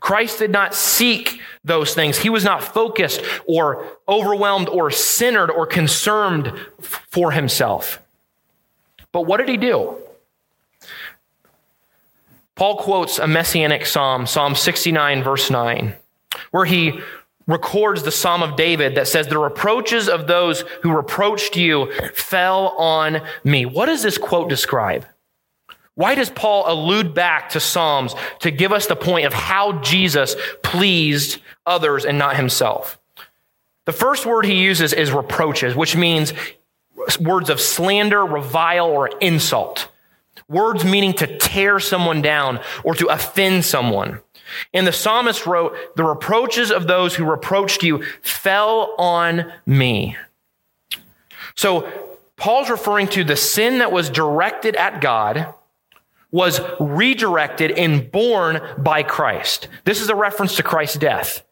[0.00, 2.18] Christ did not seek those things.
[2.18, 8.00] He was not focused or overwhelmed or centered or concerned for himself.
[9.12, 9.96] But what did he do?
[12.56, 15.94] Paul quotes a messianic psalm, Psalm 69, verse 9,
[16.50, 16.98] where he
[17.46, 22.68] records the Psalm of David that says, The reproaches of those who reproached you fell
[22.78, 23.66] on me.
[23.66, 25.06] What does this quote describe?
[25.94, 30.34] Why does Paul allude back to Psalms to give us the point of how Jesus
[30.62, 32.98] pleased others and not himself?
[33.84, 36.32] The first word he uses is reproaches, which means
[37.20, 39.88] words of slander, revile, or insult.
[40.48, 44.20] Words meaning to tear someone down or to offend someone.
[44.72, 50.16] And the psalmist wrote, The reproaches of those who reproached you fell on me.
[51.56, 51.90] So
[52.36, 55.52] Paul's referring to the sin that was directed at God
[56.30, 59.68] was redirected and borne by Christ.
[59.84, 61.42] This is a reference to Christ's death.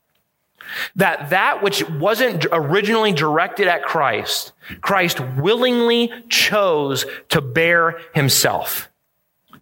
[0.96, 8.88] That that which wasn't originally directed at Christ, Christ willingly chose to bear himself.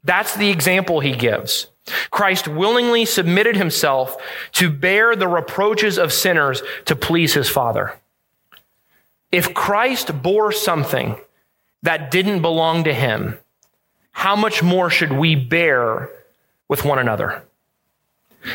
[0.04, 1.68] That's the example he gives.
[2.10, 4.16] Christ willingly submitted himself
[4.52, 7.98] to bear the reproaches of sinners to please his Father.
[9.30, 11.16] If Christ bore something
[11.82, 13.38] that didn't belong to him,
[14.12, 16.08] how much more should we bear
[16.68, 17.42] with one another?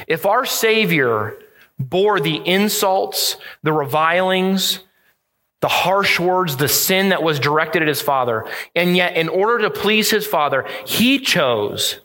[0.07, 1.35] If our Savior
[1.79, 4.79] bore the insults, the revilings,
[5.59, 9.59] the harsh words, the sin that was directed at his Father, and yet in order
[9.59, 11.99] to please his Father, he chose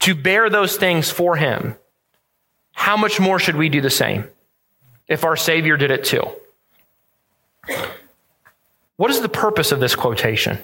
[0.00, 1.76] to bear those things for him,
[2.72, 4.24] how much more should we do the same
[5.08, 6.22] if our Savior did it too?
[8.96, 10.58] What is the purpose of this quotation?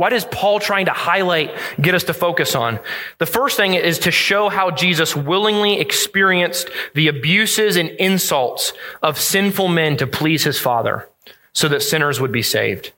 [0.00, 2.80] What is Paul trying to highlight, get us to focus on?
[3.18, 8.72] The first thing is to show how Jesus willingly experienced the abuses and insults
[9.02, 11.06] of sinful men to please his Father
[11.52, 12.92] so that sinners would be saved.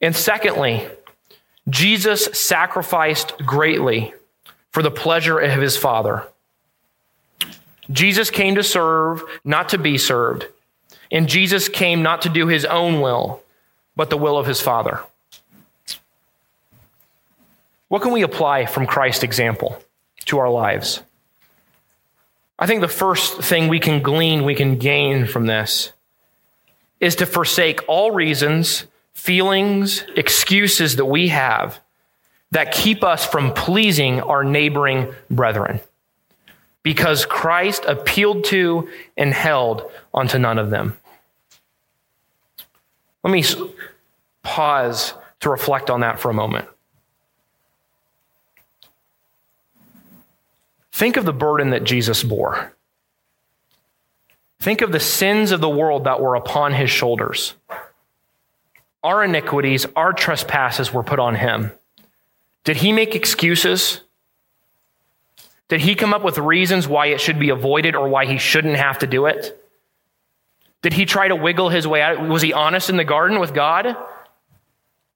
[0.00, 0.88] And secondly,
[1.68, 4.14] Jesus sacrificed greatly
[4.70, 6.26] for the pleasure of his Father.
[7.90, 10.46] Jesus came to serve, not to be served.
[11.10, 13.42] And Jesus came not to do his own will,
[13.94, 15.02] but the will of his Father.
[17.92, 19.78] What can we apply from Christ's example
[20.24, 21.02] to our lives?
[22.58, 25.92] I think the first thing we can glean, we can gain from this
[27.00, 31.80] is to forsake all reasons, feelings, excuses that we have
[32.50, 35.78] that keep us from pleasing our neighboring brethren
[36.82, 38.88] because Christ appealed to
[39.18, 39.82] and held
[40.14, 40.96] onto none of them.
[43.22, 43.44] Let me
[44.42, 46.68] pause to reflect on that for a moment.
[51.02, 52.76] Think of the burden that Jesus bore.
[54.60, 57.54] Think of the sins of the world that were upon his shoulders.
[59.02, 61.72] Our iniquities, our trespasses were put on him.
[62.62, 64.00] Did he make excuses?
[65.66, 68.76] Did he come up with reasons why it should be avoided or why he shouldn't
[68.76, 69.60] have to do it?
[70.82, 72.28] Did he try to wiggle his way out?
[72.28, 73.96] Was he honest in the garden with God?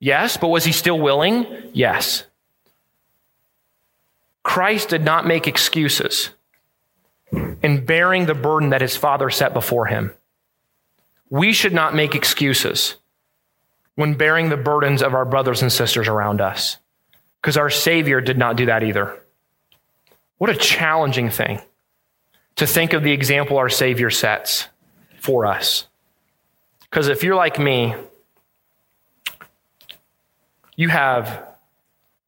[0.01, 1.47] Yes, but was he still willing?
[1.75, 2.25] Yes.
[4.47, 6.31] Christ did not make excuses
[7.33, 10.13] in bearing the burden that his Father set before him.
[11.29, 12.95] We should not make excuses
[13.97, 16.77] when bearing the burdens of our brothers and sisters around us,
[17.43, 19.21] because our Savior did not do that either.
[20.39, 21.61] What a challenging thing
[22.55, 24.69] to think of the example our Savior sets
[25.19, 25.89] for us.
[26.83, 27.97] Because if you're like me,
[30.77, 31.46] you have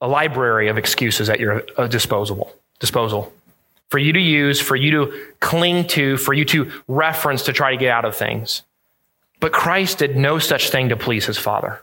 [0.01, 2.55] a library of excuses at your uh, disposal.
[2.79, 3.33] Disposal
[3.89, 7.71] for you to use, for you to cling to, for you to reference to try
[7.71, 8.63] to get out of things.
[9.41, 11.81] But Christ did no such thing to please his Father.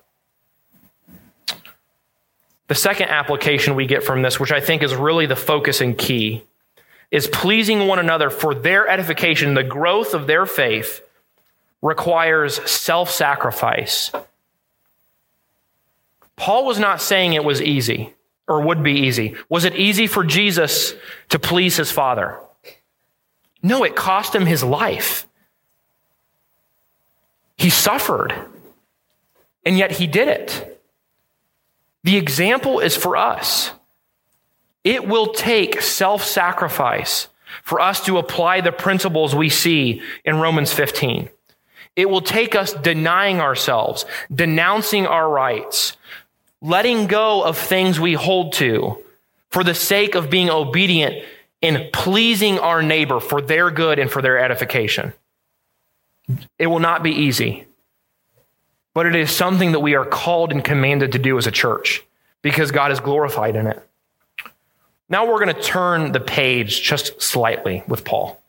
[2.68, 5.98] The second application we get from this, which I think is really the focus and
[5.98, 6.44] key,
[7.12, 9.54] is pleasing one another for their edification.
[9.54, 11.02] The growth of their faith
[11.82, 14.12] requires self sacrifice.
[16.36, 18.14] Paul was not saying it was easy
[18.48, 19.36] or would be easy.
[19.50, 20.94] Was it easy for Jesus
[21.30, 22.40] to please his Father?
[23.64, 25.26] No, it cost him his life.
[27.58, 28.34] He suffered,
[29.66, 30.82] and yet he did it.
[32.04, 33.72] The example is for us.
[34.84, 37.28] It will take self sacrifice
[37.64, 41.30] for us to apply the principles we see in Romans 15.
[41.96, 45.98] It will take us denying ourselves, denouncing our rights,
[46.66, 48.98] letting go of things we hold to
[49.50, 51.24] for the sake of being obedient
[51.62, 55.14] and pleasing our neighbor for their good and for their edification.
[56.58, 57.66] It will not be easy,
[58.96, 62.04] but it is something that we are called and commanded to do as a church
[62.42, 63.82] because God is glorified in it.
[65.08, 68.42] Now we're going to turn the page just slightly with Paul.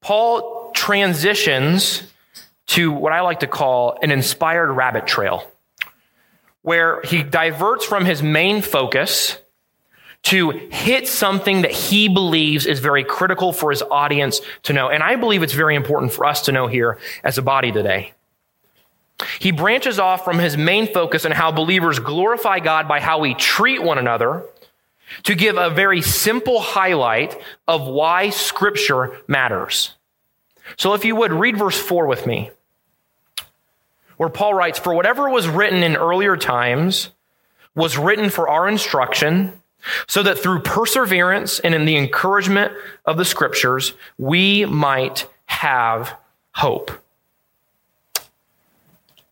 [0.00, 2.04] Paul transitions
[2.68, 5.44] to what I like to call an inspired rabbit trail,
[6.68, 9.38] where he diverts from his main focus
[10.22, 14.90] to hit something that he believes is very critical for his audience to know.
[14.90, 18.12] And I believe it's very important for us to know here as a body today.
[19.38, 23.32] He branches off from his main focus on how believers glorify God by how we
[23.32, 24.44] treat one another
[25.22, 27.34] to give a very simple highlight
[27.66, 29.94] of why scripture matters.
[30.76, 32.50] So if you would read verse 4 with me,
[34.18, 37.10] where Paul writes, For whatever was written in earlier times
[37.74, 39.54] was written for our instruction
[40.06, 42.72] so that through perseverance and in the encouragement
[43.04, 46.14] of the scriptures, we might have
[46.52, 46.90] hope.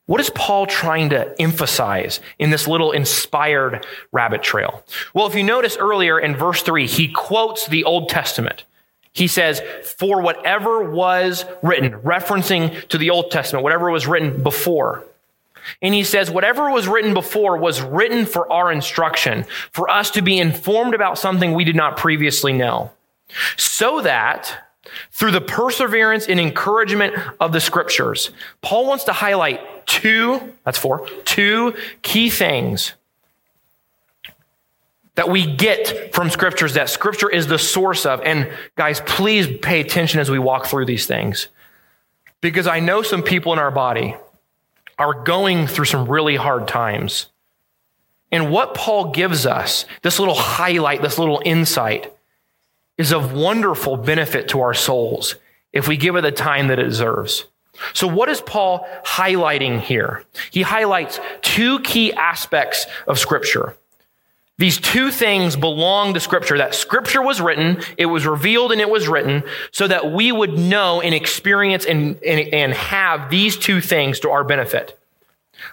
[0.06, 4.84] What is Paul trying to emphasize in this little inspired rabbit trail?
[5.12, 8.64] Well, if you notice earlier in verse 3, he quotes the Old Testament.
[9.16, 9.62] He says,
[9.98, 15.04] For whatever was written, referencing to the Old Testament, whatever was written before.
[15.80, 20.22] And he says, whatever was written before was written for our instruction, for us to
[20.22, 22.92] be informed about something we did not previously know.
[23.56, 24.70] So that
[25.12, 31.08] through the perseverance and encouragement of the scriptures, Paul wants to highlight two, that's four,
[31.24, 32.92] two key things
[35.16, 38.20] that we get from scriptures that scripture is the source of.
[38.22, 41.48] And guys, please pay attention as we walk through these things.
[42.40, 44.14] Because I know some people in our body
[44.98, 47.26] are going through some really hard times.
[48.30, 52.12] And what Paul gives us, this little highlight, this little insight,
[52.98, 55.36] is of wonderful benefit to our souls
[55.72, 57.44] if we give it the time that it deserves.
[57.92, 60.24] So, what is Paul highlighting here?
[60.50, 63.76] He highlights two key aspects of Scripture.
[64.58, 68.88] These two things belong to Scripture that Scripture was written, it was revealed and it
[68.88, 73.82] was written, so that we would know and experience and, and, and have these two
[73.82, 74.98] things to our benefit.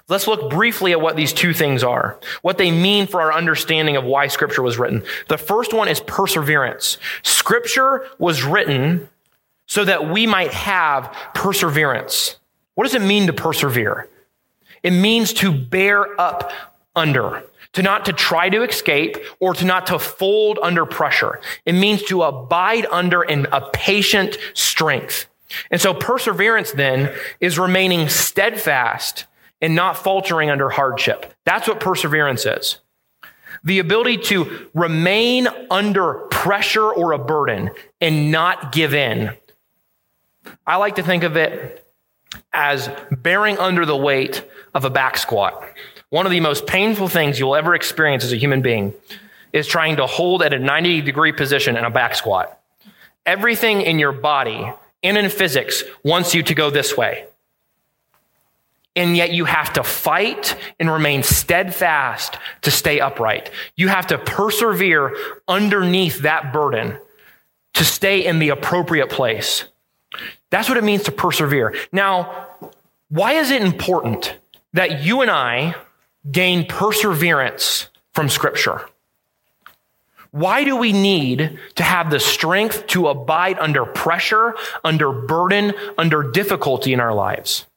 [0.10, 3.96] Let's look briefly at what these two things are, what they mean for our understanding
[3.96, 5.04] of why Scripture was written.
[5.30, 6.98] The first one is perseverance.
[7.24, 9.10] Scripture was written
[9.66, 12.38] so that we might have perseverance.
[12.76, 14.10] What does it mean to persevere?
[14.82, 16.52] It means to bear up
[16.96, 17.44] under
[17.74, 21.42] to not to try to escape or to not to fold under pressure.
[21.66, 25.28] It means to abide under in a patient strength.
[25.70, 29.26] And so perseverance then is remaining steadfast
[29.62, 31.34] and not faltering under hardship.
[31.46, 32.80] That's what perseverance is.
[33.64, 37.72] The ability to remain under pressure or a burden
[38.02, 39.32] and not give in.
[40.68, 41.86] I like to think of it
[42.52, 44.44] as bearing under the weight
[44.74, 45.64] of a back squat.
[46.14, 48.94] One of the most painful things you'll ever experience as a human being
[49.52, 52.56] is trying to hold at a 90 degree position in a back squat.
[53.26, 57.26] Everything in your body and in physics wants you to go this way.
[58.96, 63.50] And yet you have to fight and remain steadfast to stay upright.
[63.76, 66.96] You have to persevere underneath that burden
[67.74, 69.64] to stay in the appropriate place.
[70.52, 71.74] That's what it means to persevere.
[71.92, 72.50] Now,
[73.10, 74.38] why is it important
[74.74, 75.74] that you and I
[76.32, 78.82] gain perseverance from Scripture?
[80.32, 86.24] Why do we need to have the strength to abide under pressure, under burden, under
[86.32, 87.68] difficulty in our lives?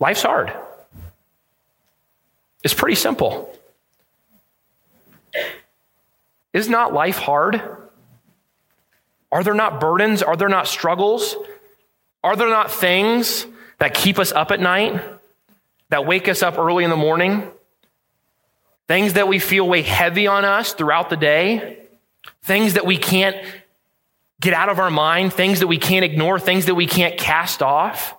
[0.00, 0.52] Life's hard.
[2.64, 3.56] It's pretty simple.
[6.52, 7.62] Is not life hard?
[9.30, 10.22] Are there not burdens?
[10.22, 11.36] Are there not struggles?
[12.24, 13.46] Are there not things
[13.80, 15.02] that keep us up at night,
[15.88, 17.50] that wake us up early in the morning?
[18.86, 21.78] Things that we feel weigh heavy on us throughout the day?
[22.42, 23.36] Things that we can't
[24.40, 25.32] get out of our mind?
[25.32, 26.38] Things that we can't ignore?
[26.38, 28.14] Things that we can't cast off?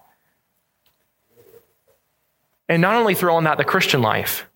[2.68, 4.48] And not only throw on that the Christian life,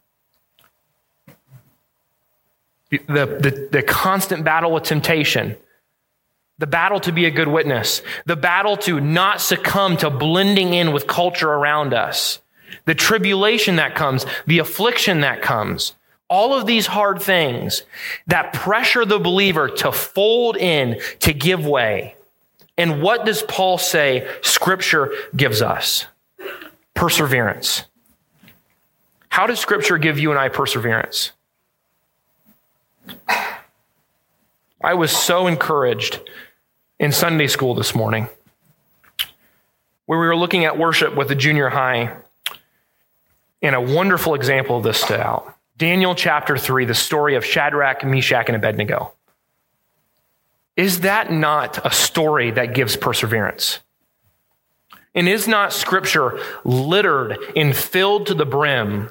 [2.90, 5.58] the, the, the constant battle with temptation,
[6.58, 10.94] the battle to be a good witness, the battle to not succumb to blending in
[10.94, 12.42] with culture around us,
[12.86, 15.94] the tribulation that comes, the affliction that comes,
[16.30, 17.84] all of these hard things
[18.28, 22.16] that pressure the believer to fold in, to give way.
[22.78, 26.06] And what does Paul say scripture gives us?
[26.94, 27.86] Perseverance.
[29.36, 31.34] How does Scripture give you and I perseverance?
[34.82, 36.22] I was so encouraged
[37.00, 38.28] in Sunday school this morning
[40.06, 42.16] where we were looking at worship with the junior high,
[43.62, 45.56] and a wonderful example of this stood out.
[45.78, 49.12] Daniel chapter 3, the story of Shadrach, Meshach, and Abednego.
[50.78, 53.80] Is that not a story that gives perseverance?
[55.16, 59.10] And is not scripture littered and filled to the brim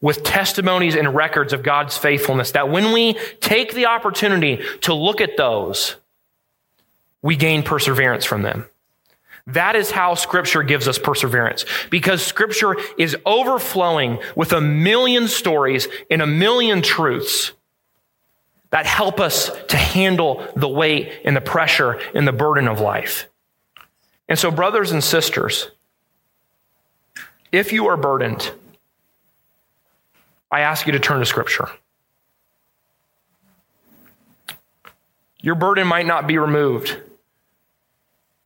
[0.00, 5.20] with testimonies and records of God's faithfulness, that when we take the opportunity to look
[5.22, 5.96] at those,
[7.22, 8.66] we gain perseverance from them.
[9.48, 15.86] That is how scripture gives us perseverance because scripture is overflowing with a million stories
[16.10, 17.52] and a million truths
[18.70, 23.28] that help us to handle the weight and the pressure and the burden of life.
[24.28, 25.70] And so, brothers and sisters,
[27.52, 28.50] if you are burdened,
[30.50, 31.68] I ask you to turn to Scripture.
[35.40, 36.96] Your burden might not be removed,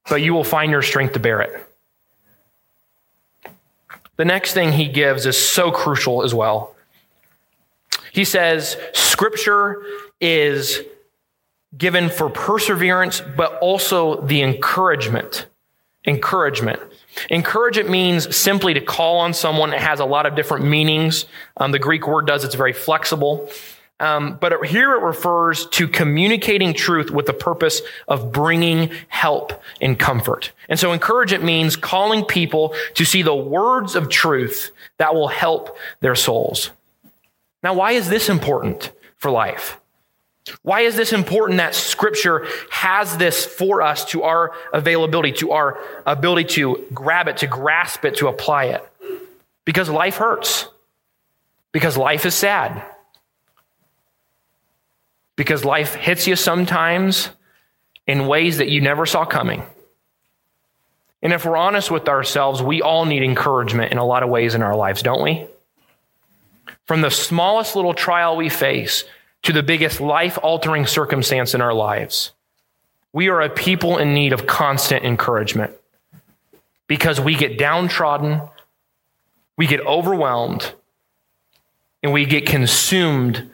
[0.08, 1.66] but you will find your strength to bear it.
[4.16, 6.76] The next thing he gives is so crucial as well.
[8.12, 9.82] He says, Scripture
[10.20, 10.80] is
[11.76, 15.46] given for perseverance, but also the encouragement.
[16.06, 16.80] Encouragement.
[17.30, 19.72] Encouragement means simply to call on someone.
[19.72, 21.26] It has a lot of different meanings.
[21.56, 23.48] Um, the Greek word does, it's very flexible.
[24.00, 29.98] Um, but here it refers to communicating truth with the purpose of bringing help and
[29.98, 30.52] comfort.
[30.70, 35.76] And so encouragement means calling people to see the words of truth that will help
[36.00, 36.70] their souls.
[37.62, 39.78] Now, why is this important for life?
[40.62, 45.78] Why is this important that scripture has this for us to our availability, to our
[46.06, 48.88] ability to grab it, to grasp it, to apply it?
[49.66, 50.66] Because life hurts.
[51.72, 52.82] Because life is sad.
[55.40, 57.30] Because life hits you sometimes
[58.06, 59.62] in ways that you never saw coming.
[61.22, 64.54] And if we're honest with ourselves, we all need encouragement in a lot of ways
[64.54, 65.46] in our lives, don't we?
[66.84, 69.04] From the smallest little trial we face
[69.44, 72.32] to the biggest life altering circumstance in our lives.
[73.14, 75.72] We are a people in need of constant encouragement
[76.86, 78.42] because we get downtrodden,
[79.56, 80.70] we get overwhelmed,
[82.02, 83.50] and we get consumed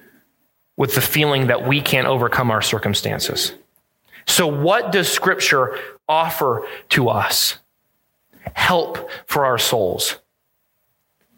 [0.76, 3.52] with the feeling that we can't overcome our circumstances.
[4.26, 7.58] So, what does Scripture offer to us?
[8.54, 10.16] Help for our souls.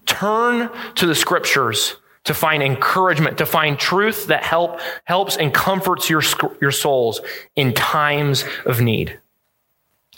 [0.06, 1.96] Turn to the Scriptures
[2.28, 6.22] to find encouragement, to find truth that help, helps and comforts your,
[6.60, 7.22] your souls
[7.56, 9.18] in times of need.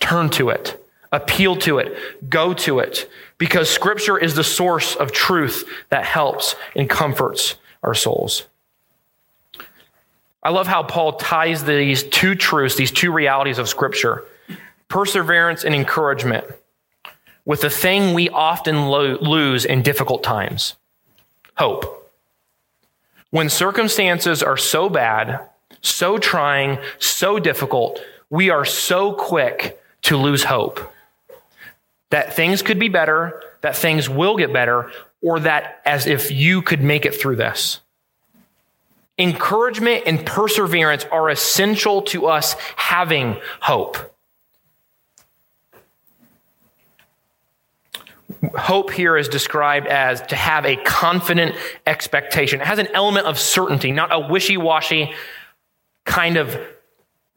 [0.00, 1.96] Turn to it, appeal to it,
[2.28, 3.08] go to it,
[3.38, 7.54] because scripture is the source of truth that helps and comforts
[7.84, 8.46] our souls.
[10.42, 14.24] I love how Paul ties these two truths, these two realities of scripture,
[14.88, 16.44] perseverance and encouragement,
[17.44, 20.76] with the thing we often lo- lose in difficult times
[21.56, 22.10] hope.
[23.30, 25.40] When circumstances are so bad,
[25.82, 30.80] so trying, so difficult, we are so quick to lose hope
[32.10, 34.90] that things could be better, that things will get better,
[35.22, 37.80] or that as if you could make it through this.
[39.20, 43.98] Encouragement and perseverance are essential to us having hope.
[48.56, 51.54] Hope here is described as to have a confident
[51.86, 52.62] expectation.
[52.62, 55.12] It has an element of certainty, not a wishy washy
[56.06, 56.58] kind of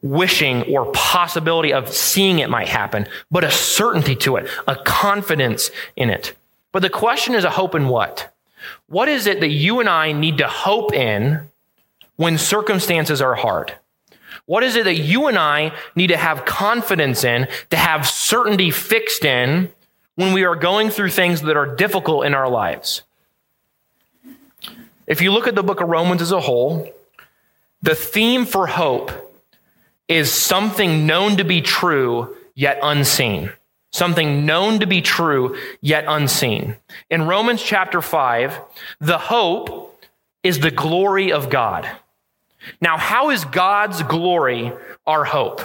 [0.00, 5.70] wishing or possibility of seeing it might happen, but a certainty to it, a confidence
[5.96, 6.34] in it.
[6.72, 8.34] But the question is a hope in what?
[8.86, 11.50] What is it that you and I need to hope in
[12.16, 13.74] when circumstances are hard?
[14.46, 18.70] What is it that you and I need to have confidence in, to have certainty
[18.70, 19.72] fixed in
[20.16, 23.02] when we are going through things that are difficult in our lives?
[25.06, 26.90] If you look at the book of Romans as a whole,
[27.82, 29.12] the theme for hope
[30.08, 33.50] is something known to be true yet unseen.
[33.92, 36.76] Something known to be true yet unseen.
[37.10, 38.58] In Romans chapter 5,
[39.00, 40.04] the hope
[40.42, 41.88] is the glory of God.
[42.80, 44.72] Now, how is God's glory
[45.06, 45.60] our hope?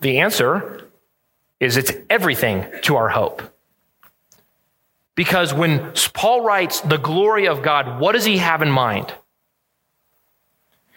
[0.00, 0.88] The answer
[1.60, 3.42] is it's everything to our hope.
[5.14, 9.14] Because when Paul writes the glory of God, what does he have in mind?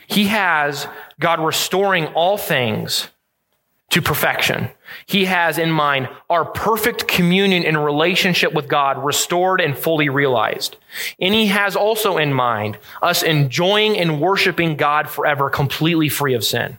[0.08, 0.88] He has
[1.20, 3.10] God restoring all things
[3.92, 4.70] to perfection.
[5.06, 10.78] He has in mind our perfect communion and relationship with God restored and fully realized.
[11.20, 16.44] And he has also in mind us enjoying and worshiping God forever, completely free of
[16.44, 16.78] sin.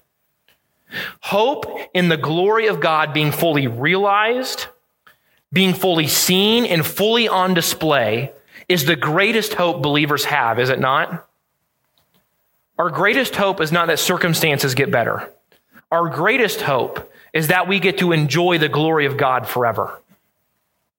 [1.21, 4.67] Hope in the glory of God being fully realized,
[5.53, 8.33] being fully seen, and fully on display
[8.69, 11.27] is the greatest hope believers have, is it not?
[12.79, 15.31] Our greatest hope is not that circumstances get better.
[15.91, 20.01] Our greatest hope is that we get to enjoy the glory of God forever.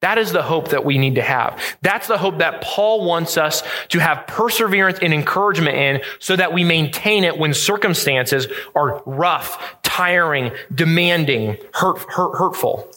[0.01, 1.61] That is the hope that we need to have.
[1.81, 6.53] That's the hope that Paul wants us to have perseverance and encouragement in so that
[6.53, 12.89] we maintain it when circumstances are rough, tiring, demanding, hurt, hurt, hurtful.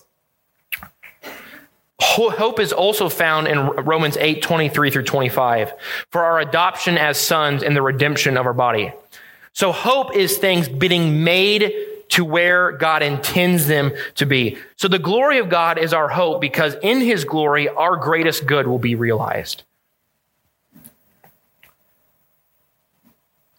[2.00, 5.72] Hope is also found in Romans 8, 23 through 25
[6.10, 8.92] for our adoption as sons and the redemption of our body.
[9.52, 11.72] So hope is things being made
[12.12, 14.58] to where God intends them to be.
[14.76, 18.66] So the glory of God is our hope because in his glory, our greatest good
[18.66, 19.62] will be realized.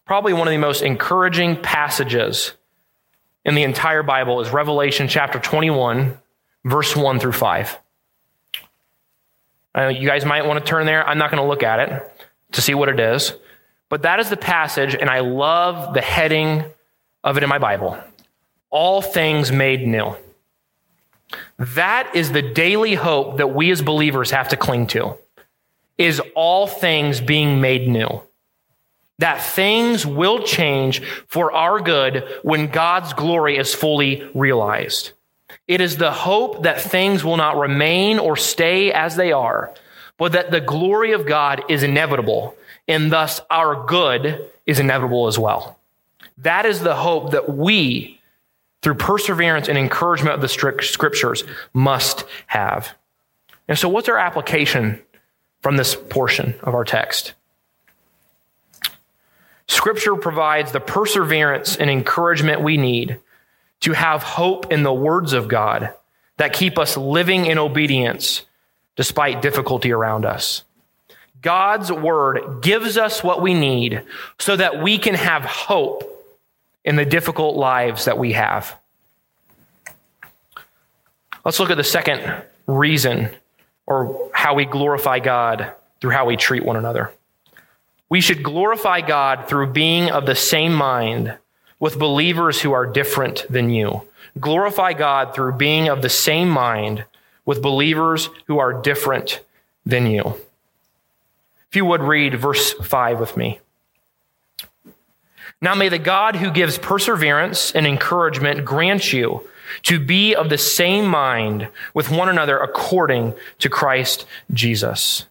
[0.05, 2.53] Probably one of the most encouraging passages
[3.43, 6.15] in the entire Bible is Revelation chapter 21,
[6.63, 7.79] verse 1 through 5.
[9.75, 11.07] Uh, you guys might want to turn there.
[11.07, 13.33] I'm not going to look at it to see what it is.
[13.89, 16.65] But that is the passage, and I love the heading
[17.23, 17.97] of it in my Bible
[18.73, 20.15] All things made new.
[21.59, 25.15] That is the daily hope that we as believers have to cling to.
[25.99, 28.23] Is all things being made new.
[29.19, 35.11] That things will change for our good when God's glory is fully realized.
[35.67, 39.71] It is the hope that things will not remain or stay as they are,
[40.17, 42.55] but that the glory of God is inevitable,
[42.87, 45.77] and thus our good is inevitable as well.
[46.39, 48.19] That is the hope that we,
[48.83, 52.93] through perseverance and encouragement of the strict scriptures, must have.
[53.67, 55.01] And so, what's our application
[55.61, 57.33] from this portion of our text?
[59.67, 63.19] Scripture provides the perseverance and encouragement we need
[63.79, 65.93] to have hope in the words of God
[66.37, 68.43] that keep us living in obedience
[68.95, 70.63] despite difficulty around us.
[71.41, 74.03] God's word gives us what we need
[74.39, 76.12] so that we can have hope
[76.83, 78.77] in the difficult lives that we have.
[81.45, 83.29] Let's look at the second reason
[83.85, 87.11] or how we glorify God through how we treat one another.
[88.09, 91.37] We should glorify God through being of the same mind
[91.79, 94.03] with believers who are different than you.
[94.39, 97.05] Glorify God through being of the same mind
[97.45, 99.41] with believers who are different
[99.85, 100.39] than you.
[101.69, 103.59] If you would read verse 5 with me.
[105.63, 109.47] Now may the God who gives perseverance and encouragement grant you
[109.83, 115.25] to be of the same mind with one another according to Christ Jesus.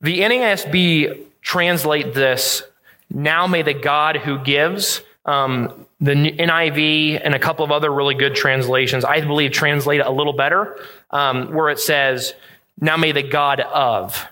[0.00, 2.64] The NASB translate this,
[3.10, 8.16] now may the God who gives um, the NIV and a couple of other really
[8.16, 10.76] good translations, I believe, translate it a little better,
[11.12, 12.34] um, where it says,
[12.80, 14.26] Now may the God of.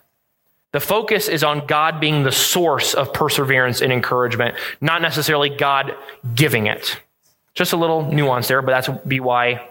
[0.72, 5.96] The focus is on God being the source of perseverance and encouragement, not necessarily God
[6.34, 7.00] giving it.
[7.54, 9.68] Just a little nuance there, but that's be why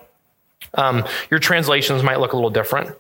[0.74, 2.95] um, your translations might look a little different.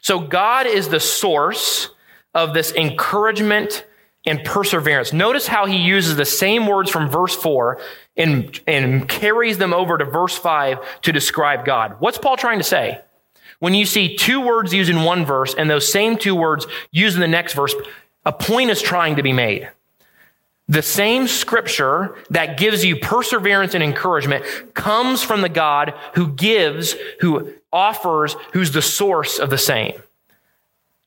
[0.00, 1.90] So God is the source
[2.34, 3.84] of this encouragement
[4.26, 5.12] and perseverance.
[5.12, 7.80] Notice how he uses the same words from verse 4
[8.16, 11.96] and, and carries them over to verse 5 to describe God.
[11.98, 13.00] What's Paul trying to say?
[13.64, 17.16] When you see two words used in one verse and those same two words used
[17.16, 17.74] in the next verse,
[18.26, 19.70] a point is trying to be made.
[20.68, 24.44] The same scripture that gives you perseverance and encouragement
[24.74, 29.94] comes from the God who gives, who offers, who's the source of the same.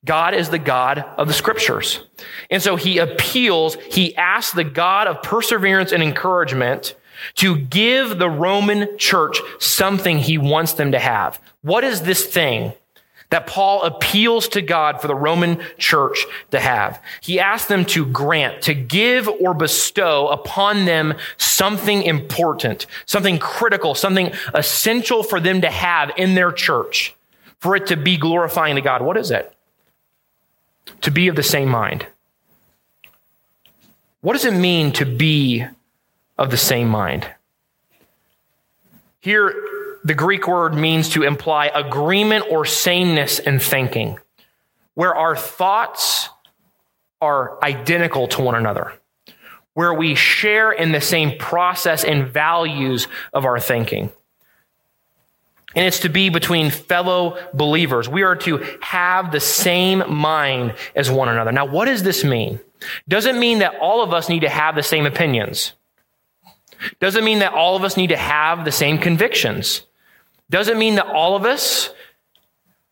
[0.03, 1.99] God is the God of the scriptures.
[2.49, 6.95] And so he appeals, he asks the God of perseverance and encouragement
[7.35, 11.39] to give the Roman church something he wants them to have.
[11.61, 12.73] What is this thing
[13.29, 17.01] that Paul appeals to God for the Roman church to have?
[17.21, 23.95] He asks them to grant, to give or bestow upon them something important, something critical,
[23.95, 27.15] something essential for them to have in their church,
[27.59, 29.01] for it to be glorifying to God.
[29.01, 29.53] What is it?
[31.01, 32.05] to be of the same mind.
[34.21, 35.65] What does it mean to be
[36.37, 37.29] of the same mind?
[39.19, 39.53] Here,
[40.03, 44.19] the Greek word means to imply agreement or sameness in thinking,
[44.93, 46.29] where our thoughts
[47.19, 48.93] are identical to one another,
[49.73, 54.11] where we share in the same process and values of our thinking
[55.77, 58.09] and it's to be between fellow believers.
[58.09, 61.51] We are to have the same mind as one another.
[61.51, 62.59] Now, what does this mean?
[63.07, 65.73] Doesn't mean that all of us need to have the same opinions.
[66.99, 69.81] Doesn't mean that all of us need to have the same convictions.
[70.49, 71.89] Doesn't mean that all of us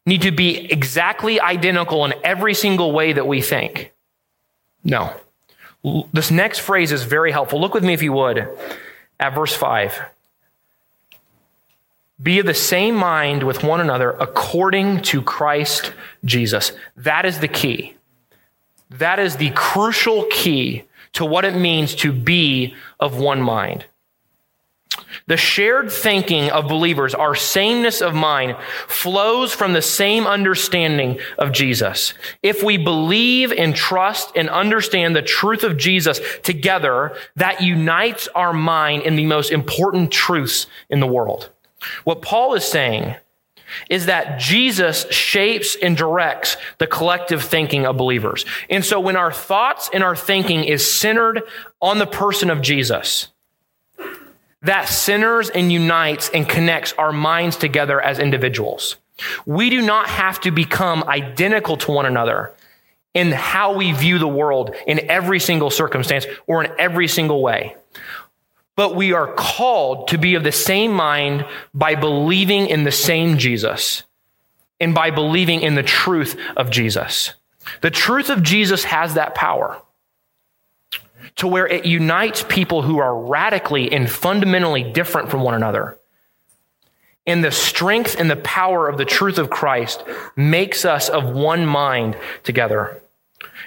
[0.06, 3.92] need to be exactly identical in every single way that we think.
[4.84, 5.14] No.
[6.14, 7.60] This next phrase is very helpful.
[7.60, 8.48] Look with me, if you would,
[9.20, 10.00] at verse 5.
[12.22, 16.72] Be of the same mind with one another according to Christ Jesus.
[16.96, 17.96] That is the key.
[18.90, 23.86] That is the crucial key to what it means to be of one mind.
[25.28, 28.57] The shared thinking of believers, our sameness of mind,
[28.88, 32.13] flows from the same understanding of Jesus.
[32.43, 38.53] If we believe and trust and understand the truth of Jesus together, that unites our
[38.53, 41.49] mind in the most important truths in the world.
[42.03, 43.16] What Paul is saying
[43.89, 48.45] is that Jesus shapes and directs the collective thinking of believers.
[48.70, 51.43] And so when our thoughts and our thinking is centered
[51.82, 53.30] on the person of Jesus,
[54.61, 58.97] that centers and unites and connects our minds together as individuals.
[59.45, 62.51] We do not have to become identical to one another
[63.13, 67.76] in how we view the world in every single circumstance or in every single way
[68.76, 73.38] but we are called to be of the same mind by believing in the same
[73.38, 74.03] Jesus
[74.80, 77.34] and by believing in the truth of Jesus.
[77.82, 79.82] The truth of Jesus has that power
[81.38, 85.97] to where it unites people who are radically and fundamentally different from one another.
[87.28, 90.03] And the strength and the power of the truth of Christ
[90.36, 93.01] makes us of one mind together.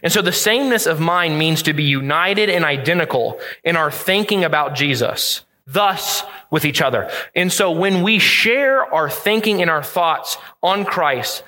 [0.02, 4.44] And so the sameness of mind means to be united and identical in our thinking
[4.44, 7.10] about Jesus, thus with each other.
[7.34, 11.42] And so when we share our thinking and our thoughts on Christ,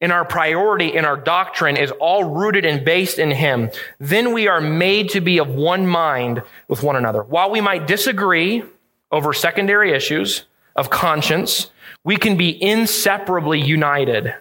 [0.00, 4.46] and our priority and our doctrine is all rooted and based in Him, then we
[4.46, 7.22] are made to be of one mind with one another.
[7.22, 8.62] While we might disagree
[9.10, 10.44] over secondary issues
[10.74, 11.70] of conscience,
[12.04, 14.34] we can be inseparably united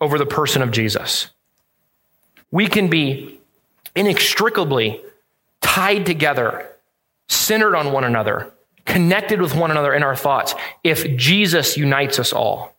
[0.00, 1.30] over the person of Jesus
[2.50, 3.38] we can be
[3.94, 5.00] inextricably
[5.60, 6.70] tied together,
[7.28, 8.52] centered on one another,
[8.84, 12.74] connected with one another in our thoughts if Jesus unites us all.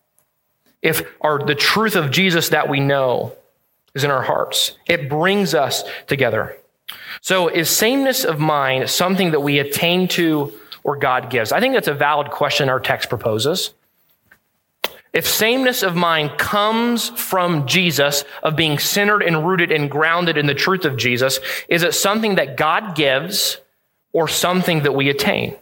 [0.82, 3.34] If our, the truth of Jesus that we know
[3.94, 6.58] is in our hearts, it brings us together.
[7.22, 10.54] So, is sameness of mind something that we attain to
[10.84, 11.52] or God gives?
[11.52, 13.74] I think that's a valid question our text proposes.
[15.14, 20.48] If sameness of mind comes from Jesus, of being centered and rooted and grounded in
[20.48, 23.58] the truth of Jesus, is it something that God gives
[24.14, 25.56] or something that we attain?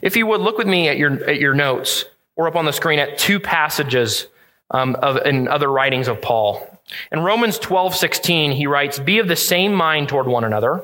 [0.00, 2.72] If you would look with me at your, at your notes or up on the
[2.72, 4.26] screen at two passages
[4.70, 6.66] um, of, in other writings of Paul.
[7.12, 10.82] In Romans 12, 16, he writes, Be of the same mind toward one another.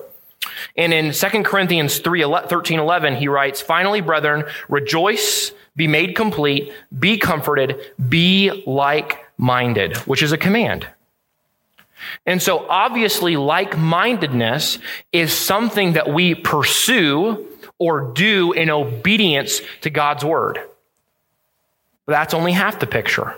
[0.76, 6.72] And in 2 Corinthians 3, 13, 11, he writes, Finally, brethren, rejoice be made complete,
[6.96, 10.86] be comforted, be like minded, which is a command.
[12.26, 14.78] And so obviously like-mindedness
[15.12, 17.46] is something that we pursue
[17.78, 20.60] or do in obedience to God's word.
[22.06, 23.34] But that's only half the picture.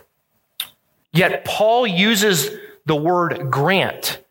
[1.13, 2.51] Yet Paul uses
[2.85, 4.23] the word grant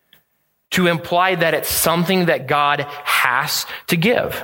[0.71, 4.43] to imply that it's something that God has to give.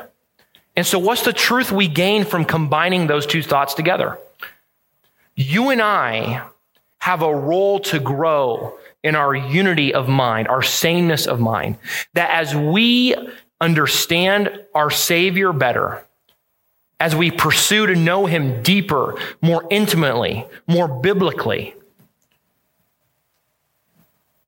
[0.81, 4.17] And so what's the truth we gain from combining those two thoughts together?
[5.35, 6.41] You and I
[6.97, 11.77] have a role to grow in our unity of mind, our sameness of mind.
[12.15, 13.13] That as we
[13.61, 16.03] understand our Savior better,
[16.99, 21.75] as we pursue to know Him deeper, more intimately, more biblically,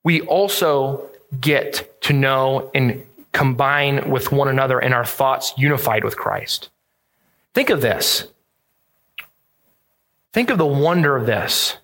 [0.03, 6.15] we also get to know and combine with one another and our thoughts unified with
[6.15, 6.69] Christ.
[7.53, 8.27] Think of this.
[10.31, 11.77] Think of the wonder of this.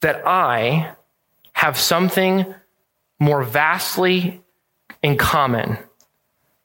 [0.00, 0.94] That I
[1.52, 2.54] have something
[3.20, 4.40] more vastly
[5.02, 5.78] in common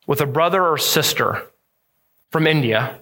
[0.07, 1.43] with a brother or sister
[2.31, 2.99] from India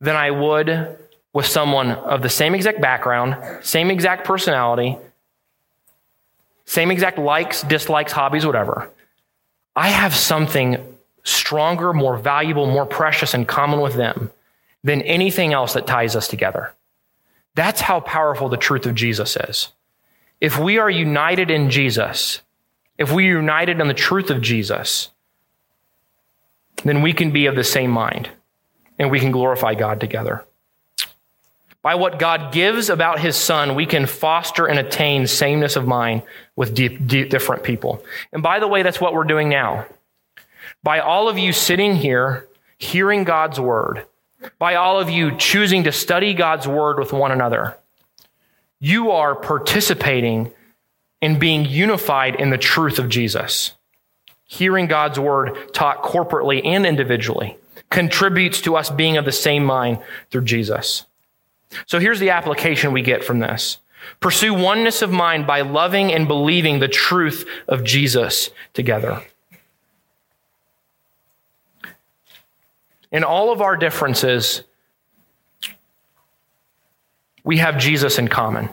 [0.00, 0.98] than I would
[1.32, 4.98] with someone of the same exact background, same exact personality,
[6.66, 8.90] same exact likes, dislikes, hobbies, whatever.
[9.74, 10.78] I have something
[11.22, 14.30] stronger, more valuable, more precious in common with them
[14.84, 16.72] than anything else that ties us together.
[17.54, 19.68] That's how powerful the truth of Jesus is.
[20.40, 22.42] If we are united in Jesus,
[22.98, 25.10] if we are united in the truth of Jesus,
[26.84, 28.30] then we can be of the same mind
[28.98, 30.44] and we can glorify God together.
[31.86, 36.22] By what God gives about his son, we can foster and attain sameness of mind
[36.56, 38.04] with deep, deep, different people.
[38.32, 39.86] And by the way, that's what we're doing now.
[40.82, 44.04] By all of you sitting here, hearing God's word,
[44.58, 47.78] by all of you choosing to study God's word with one another,
[48.80, 50.50] you are participating
[51.22, 53.74] in being unified in the truth of Jesus.
[54.42, 57.56] Hearing God's word taught corporately and individually
[57.90, 60.00] contributes to us being of the same mind
[60.32, 61.04] through Jesus.
[61.86, 63.78] So here's the application we get from this.
[64.20, 69.22] Pursue oneness of mind by loving and believing the truth of Jesus together.
[73.10, 74.62] In all of our differences,
[77.44, 78.68] we have Jesus in common.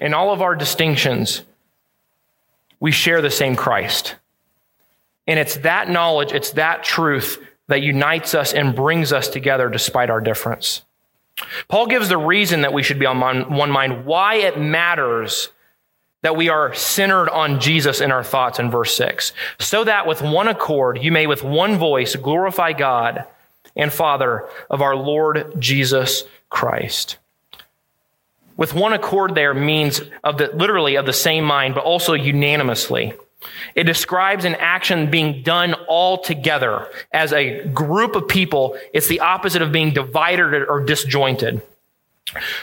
[0.00, 1.42] In all of our distinctions,
[2.80, 4.16] we share the same Christ.
[5.26, 10.10] And it's that knowledge, it's that truth that unites us and brings us together despite
[10.10, 10.82] our difference.
[11.68, 13.20] Paul gives the reason that we should be on
[13.54, 15.50] one mind, why it matters
[16.22, 19.32] that we are centered on Jesus in our thoughts in verse 6.
[19.60, 23.24] So that with one accord you may with one voice glorify God
[23.76, 27.18] and Father of our Lord Jesus Christ.
[28.56, 33.14] With one accord there means of the, literally of the same mind, but also unanimously.
[33.74, 38.78] It describes an action being done all together as a group of people.
[38.92, 41.62] It's the opposite of being divided or disjointed.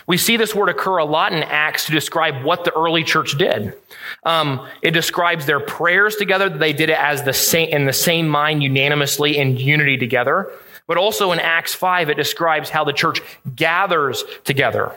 [0.07, 3.37] We see this word occur a lot in Acts to describe what the early church
[3.37, 3.73] did.
[4.23, 6.49] Um, it describes their prayers together.
[6.49, 10.51] They did it as the same, in the same mind, unanimously in unity together.
[10.85, 13.21] But also in Acts 5, it describes how the church
[13.55, 14.91] gathers together.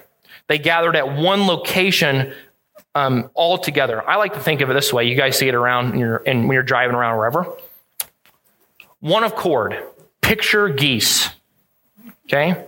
[0.48, 2.32] They gathered at one location
[2.96, 4.08] um, all together.
[4.08, 5.04] I like to think of it this way.
[5.04, 7.46] You guys see it around and, you're, when you're driving around wherever.
[9.00, 9.76] One accord.
[10.22, 11.28] Picture geese.
[12.24, 12.64] Okay?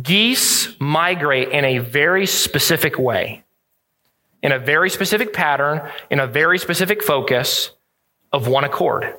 [0.00, 3.44] Geese migrate in a very specific way,
[4.42, 7.70] in a very specific pattern, in a very specific focus
[8.32, 9.14] of one accord.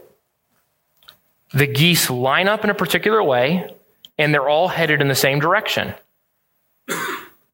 [1.53, 3.75] The geese line up in a particular way,
[4.17, 5.93] and they're all headed in the same direction.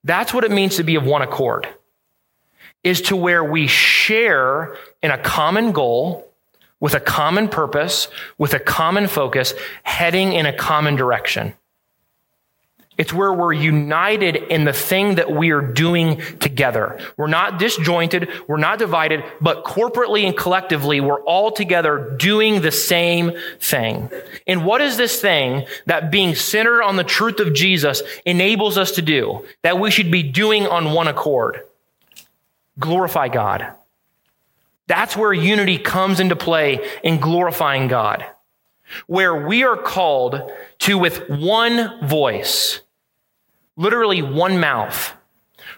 [0.05, 1.67] That's what it means to be of one accord
[2.85, 6.25] is to where we share in a common goal,
[6.79, 8.07] with a common purpose,
[8.37, 11.53] with a common focus, heading in a common direction.
[12.97, 16.99] It's where we're united in the thing that we are doing together.
[17.17, 18.29] We're not disjointed.
[18.47, 24.09] We're not divided, but corporately and collectively, we're all together doing the same thing.
[24.47, 28.91] And what is this thing that being centered on the truth of Jesus enables us
[28.91, 31.61] to do that we should be doing on one accord?
[32.79, 33.73] Glorify God.
[34.87, 38.25] That's where unity comes into play in glorifying God,
[39.07, 42.81] where we are called to, with one voice,
[43.75, 45.13] literally one mouth,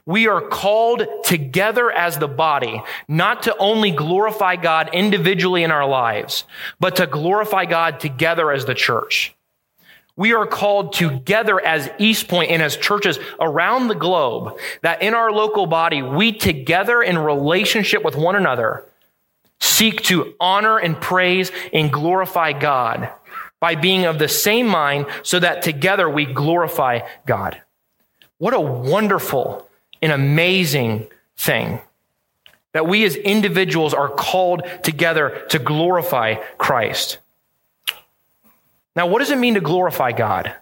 [0.05, 5.87] we are called together as the body, not to only glorify God individually in our
[5.87, 6.45] lives,
[6.79, 9.35] but to glorify God together as the church.
[10.18, 15.13] We are called together as East Point and as churches around the globe that in
[15.13, 18.84] our local body, we together in relationship with one another
[19.59, 23.09] seek to honor and praise and glorify God
[23.59, 27.61] by being of the same mind so that together we glorify God.
[28.39, 29.68] What a wonderful
[30.01, 31.07] and amazing
[31.38, 31.80] thing
[32.74, 37.18] that we as individuals are called together to glorify Christ.
[38.97, 40.53] Now, what does it mean to glorify God?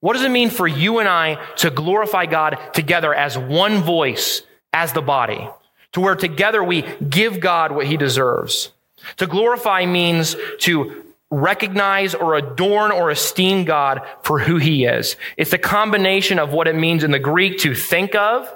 [0.00, 4.40] What does it mean for you and I to glorify God together as one voice,
[4.72, 5.46] as the body,
[5.92, 8.72] to where together we give God what he deserves?
[9.18, 15.16] To glorify means to recognize or adorn or esteem God for who he is.
[15.36, 18.50] It's a combination of what it means in the Greek to think of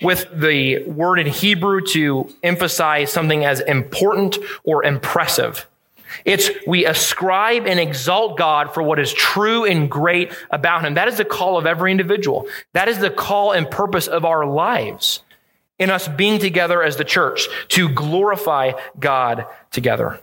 [0.00, 5.66] with the word in Hebrew to emphasize something as important or impressive.
[6.24, 10.94] It's we ascribe and exalt God for what is true and great about him.
[10.94, 12.46] That is the call of every individual.
[12.72, 15.22] That is the call and purpose of our lives
[15.78, 20.20] in us being together as the church to glorify God together.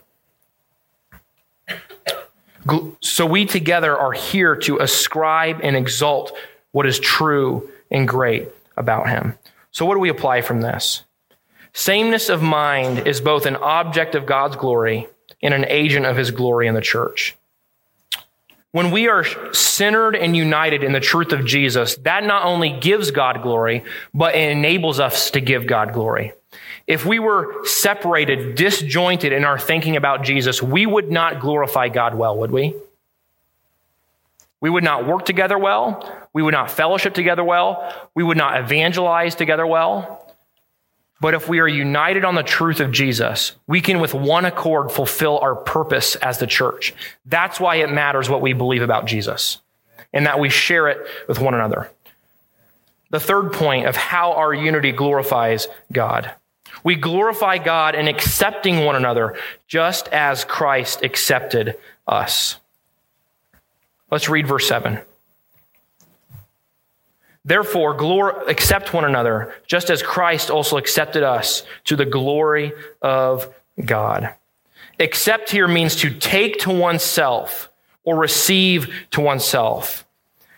[3.00, 6.36] So we together are here to ascribe and exalt
[6.72, 9.34] what is true and great about him.
[9.70, 11.04] So what do we apply from this?
[11.72, 15.08] Sameness of mind is both an object of God's glory
[15.42, 17.36] and an agent of his glory in the church.
[18.72, 19.24] When we are
[19.54, 24.34] centered and united in the truth of Jesus, that not only gives God glory, but
[24.34, 26.32] it enables us to give God glory.
[26.86, 32.14] If we were separated, disjointed in our thinking about Jesus, we would not glorify God
[32.14, 32.74] well, would we?
[34.60, 36.26] We would not work together well.
[36.32, 37.92] We would not fellowship together well.
[38.14, 40.23] We would not evangelize together well.
[41.20, 44.90] But if we are united on the truth of Jesus, we can with one accord
[44.90, 46.92] fulfill our purpose as the church.
[47.24, 49.58] That's why it matters what we believe about Jesus
[50.12, 50.98] and that we share it
[51.28, 51.90] with one another.
[53.10, 56.32] The third point of how our unity glorifies God.
[56.82, 59.38] We glorify God in accepting one another
[59.68, 62.56] just as Christ accepted us.
[64.10, 65.00] Let's read verse 7.
[67.44, 72.72] Therefore, glor- accept one another, just as Christ also accepted us to the glory
[73.02, 73.52] of
[73.84, 74.34] God.
[74.98, 77.68] Accept here means to take to oneself
[78.04, 80.06] or receive to oneself.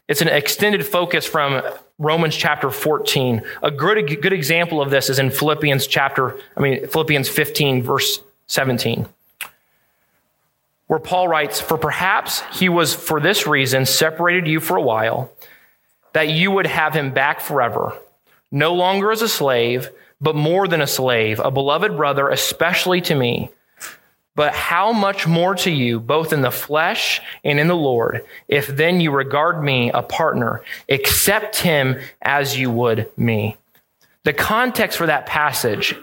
[0.08, 1.62] It's an extended focus from
[1.98, 3.42] Romans chapter 14.
[3.62, 8.20] A good, good example of this is in Philippians chapter, I mean, Philemon 15, verse
[8.46, 9.06] 17,
[10.86, 15.32] where Paul writes, For perhaps he was for this reason separated you for a while
[16.16, 17.92] that you would have him back forever,
[18.50, 23.14] no longer as a slave, but more than a slave, a beloved brother, especially to
[23.14, 23.50] me.
[24.34, 28.66] But how much more to you, both in the flesh and in the Lord, if
[28.66, 33.58] then you regard me a partner, accept him as you would me.
[34.24, 35.94] The context for that passage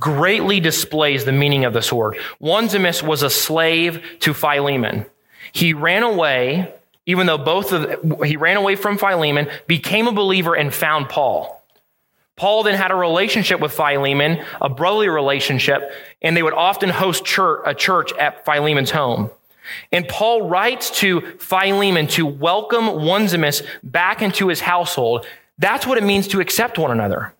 [0.00, 2.16] greatly displays the meaning of the sword.
[2.42, 5.06] Onesimus was a slave to Philemon.
[5.52, 6.74] He ran away
[7.06, 11.62] even though both of he ran away from Philemon, became a believer and found Paul.
[12.36, 15.90] Paul then had a relationship with Philemon, a brotherly relationship,
[16.20, 19.30] and they would often host church, a church at Philemon's home.
[19.90, 25.26] And Paul writes to Philemon to welcome Onesimus back into his household.
[25.58, 27.32] That's what it means to accept one another.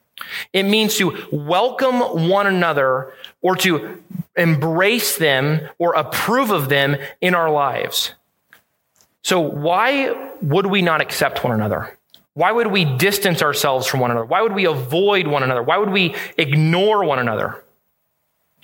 [0.52, 3.12] It means to welcome one another
[3.42, 4.02] or to
[4.34, 8.14] embrace them or approve of them in our lives.
[9.26, 11.98] So, why would we not accept one another?
[12.34, 14.24] Why would we distance ourselves from one another?
[14.24, 15.64] Why would we avoid one another?
[15.64, 17.60] Why would we ignore one another?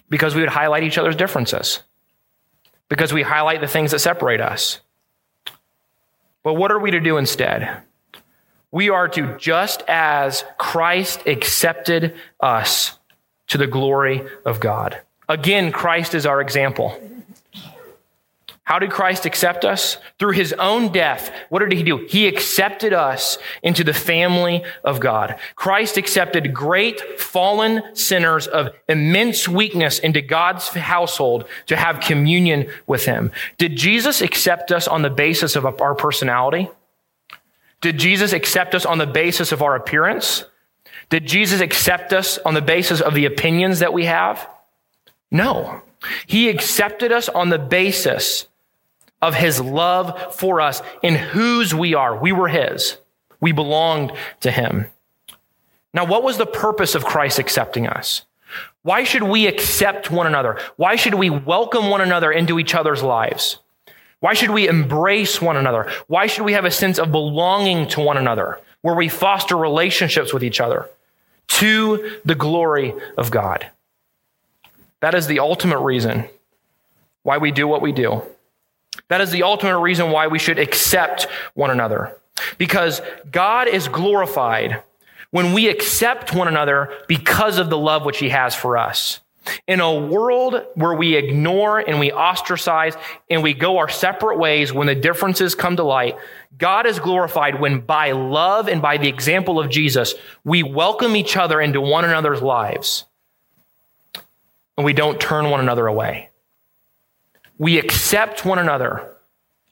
[0.08, 1.80] Because we would highlight each other's differences,
[2.88, 4.78] because we highlight the things that separate us.
[6.44, 7.82] But what are we to do instead?
[8.70, 13.00] We are to, just as Christ accepted us
[13.48, 15.00] to the glory of God.
[15.28, 17.00] Again, Christ is our example.
[18.64, 19.96] How did Christ accept us?
[20.18, 21.32] Through his own death.
[21.48, 22.06] What did he do?
[22.08, 25.36] He accepted us into the family of God.
[25.56, 33.04] Christ accepted great fallen sinners of immense weakness into God's household to have communion with
[33.04, 33.32] him.
[33.58, 36.70] Did Jesus accept us on the basis of our personality?
[37.80, 40.44] Did Jesus accept us on the basis of our appearance?
[41.10, 44.48] Did Jesus accept us on the basis of the opinions that we have?
[45.32, 45.82] No.
[46.28, 48.46] He accepted us on the basis
[49.22, 52.14] of his love for us in whose we are.
[52.16, 52.98] We were his.
[53.40, 54.86] We belonged to him.
[55.94, 58.22] Now, what was the purpose of Christ accepting us?
[58.82, 60.58] Why should we accept one another?
[60.76, 63.58] Why should we welcome one another into each other's lives?
[64.20, 65.90] Why should we embrace one another?
[66.06, 70.32] Why should we have a sense of belonging to one another where we foster relationships
[70.32, 70.88] with each other
[71.48, 73.68] to the glory of God?
[75.00, 76.28] That is the ultimate reason
[77.22, 78.22] why we do what we do.
[79.12, 82.16] That is the ultimate reason why we should accept one another.
[82.56, 84.82] Because God is glorified
[85.30, 89.20] when we accept one another because of the love which he has for us.
[89.66, 92.96] In a world where we ignore and we ostracize
[93.28, 96.16] and we go our separate ways when the differences come to light,
[96.56, 101.36] God is glorified when by love and by the example of Jesus, we welcome each
[101.36, 103.04] other into one another's lives
[104.78, 106.30] and we don't turn one another away.
[107.62, 109.08] We accept one another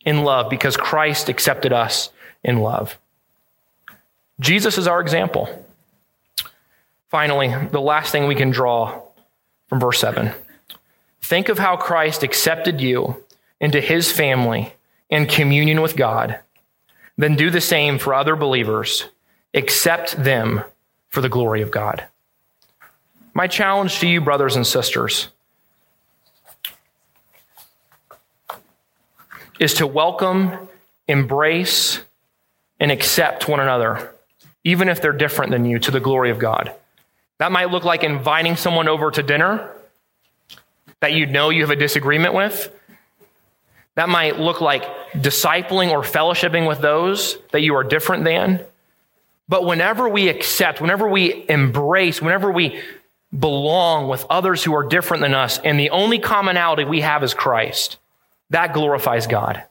[0.07, 2.11] in love because Christ accepted us
[2.45, 2.97] in love.
[4.39, 5.67] Jesus is our example.
[7.09, 9.03] Finally, the last thing we can draw
[9.67, 10.33] from verse 7
[11.21, 13.25] think of how Christ accepted you
[13.61, 14.73] into his family
[15.09, 16.39] in communion with God.
[17.19, 19.07] Then do the same for other believers.
[19.53, 20.63] Accept them
[21.09, 22.05] for the glory of God.
[23.35, 25.31] My challenge to you, brothers and sisters,
[29.61, 30.69] is to welcome,
[31.07, 32.01] embrace,
[32.81, 34.13] and accept one another,
[34.65, 36.75] even if they're different than you, to the glory of God.
[37.39, 39.71] That might look like inviting someone over to dinner
[41.01, 42.75] that you know you have a disagreement with.
[43.95, 44.83] That might look like
[45.13, 48.65] discipling or fellowshipping with those that you are different than.
[49.49, 52.81] But whenever we accept, whenever we embrace, whenever we
[53.37, 57.35] belong with others who are different than us, and the only commonality we have is
[57.35, 57.99] Christ,
[58.51, 59.65] that glorifies God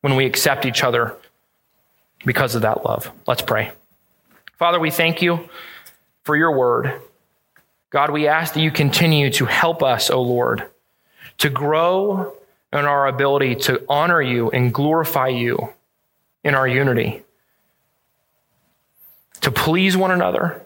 [0.00, 1.16] when we accept each other
[2.24, 3.10] because of that love.
[3.26, 3.72] Let's pray.
[4.58, 5.48] Father, we thank you
[6.24, 7.00] for your word.
[7.90, 10.64] God, we ask that you continue to help us, O Lord,
[11.38, 12.34] to grow
[12.72, 15.72] in our ability to honor you and glorify you
[16.42, 17.22] in our unity,
[19.42, 20.62] to please one another,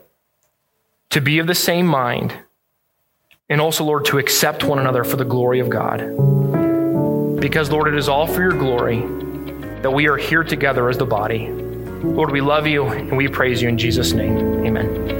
[1.10, 2.32] to be of the same mind,
[3.48, 6.55] and also, Lord, to accept one another for the glory of God.
[7.46, 9.02] Because, Lord, it is all for your glory
[9.82, 11.48] that we are here together as the body.
[11.48, 14.66] Lord, we love you and we praise you in Jesus' name.
[14.66, 15.15] Amen.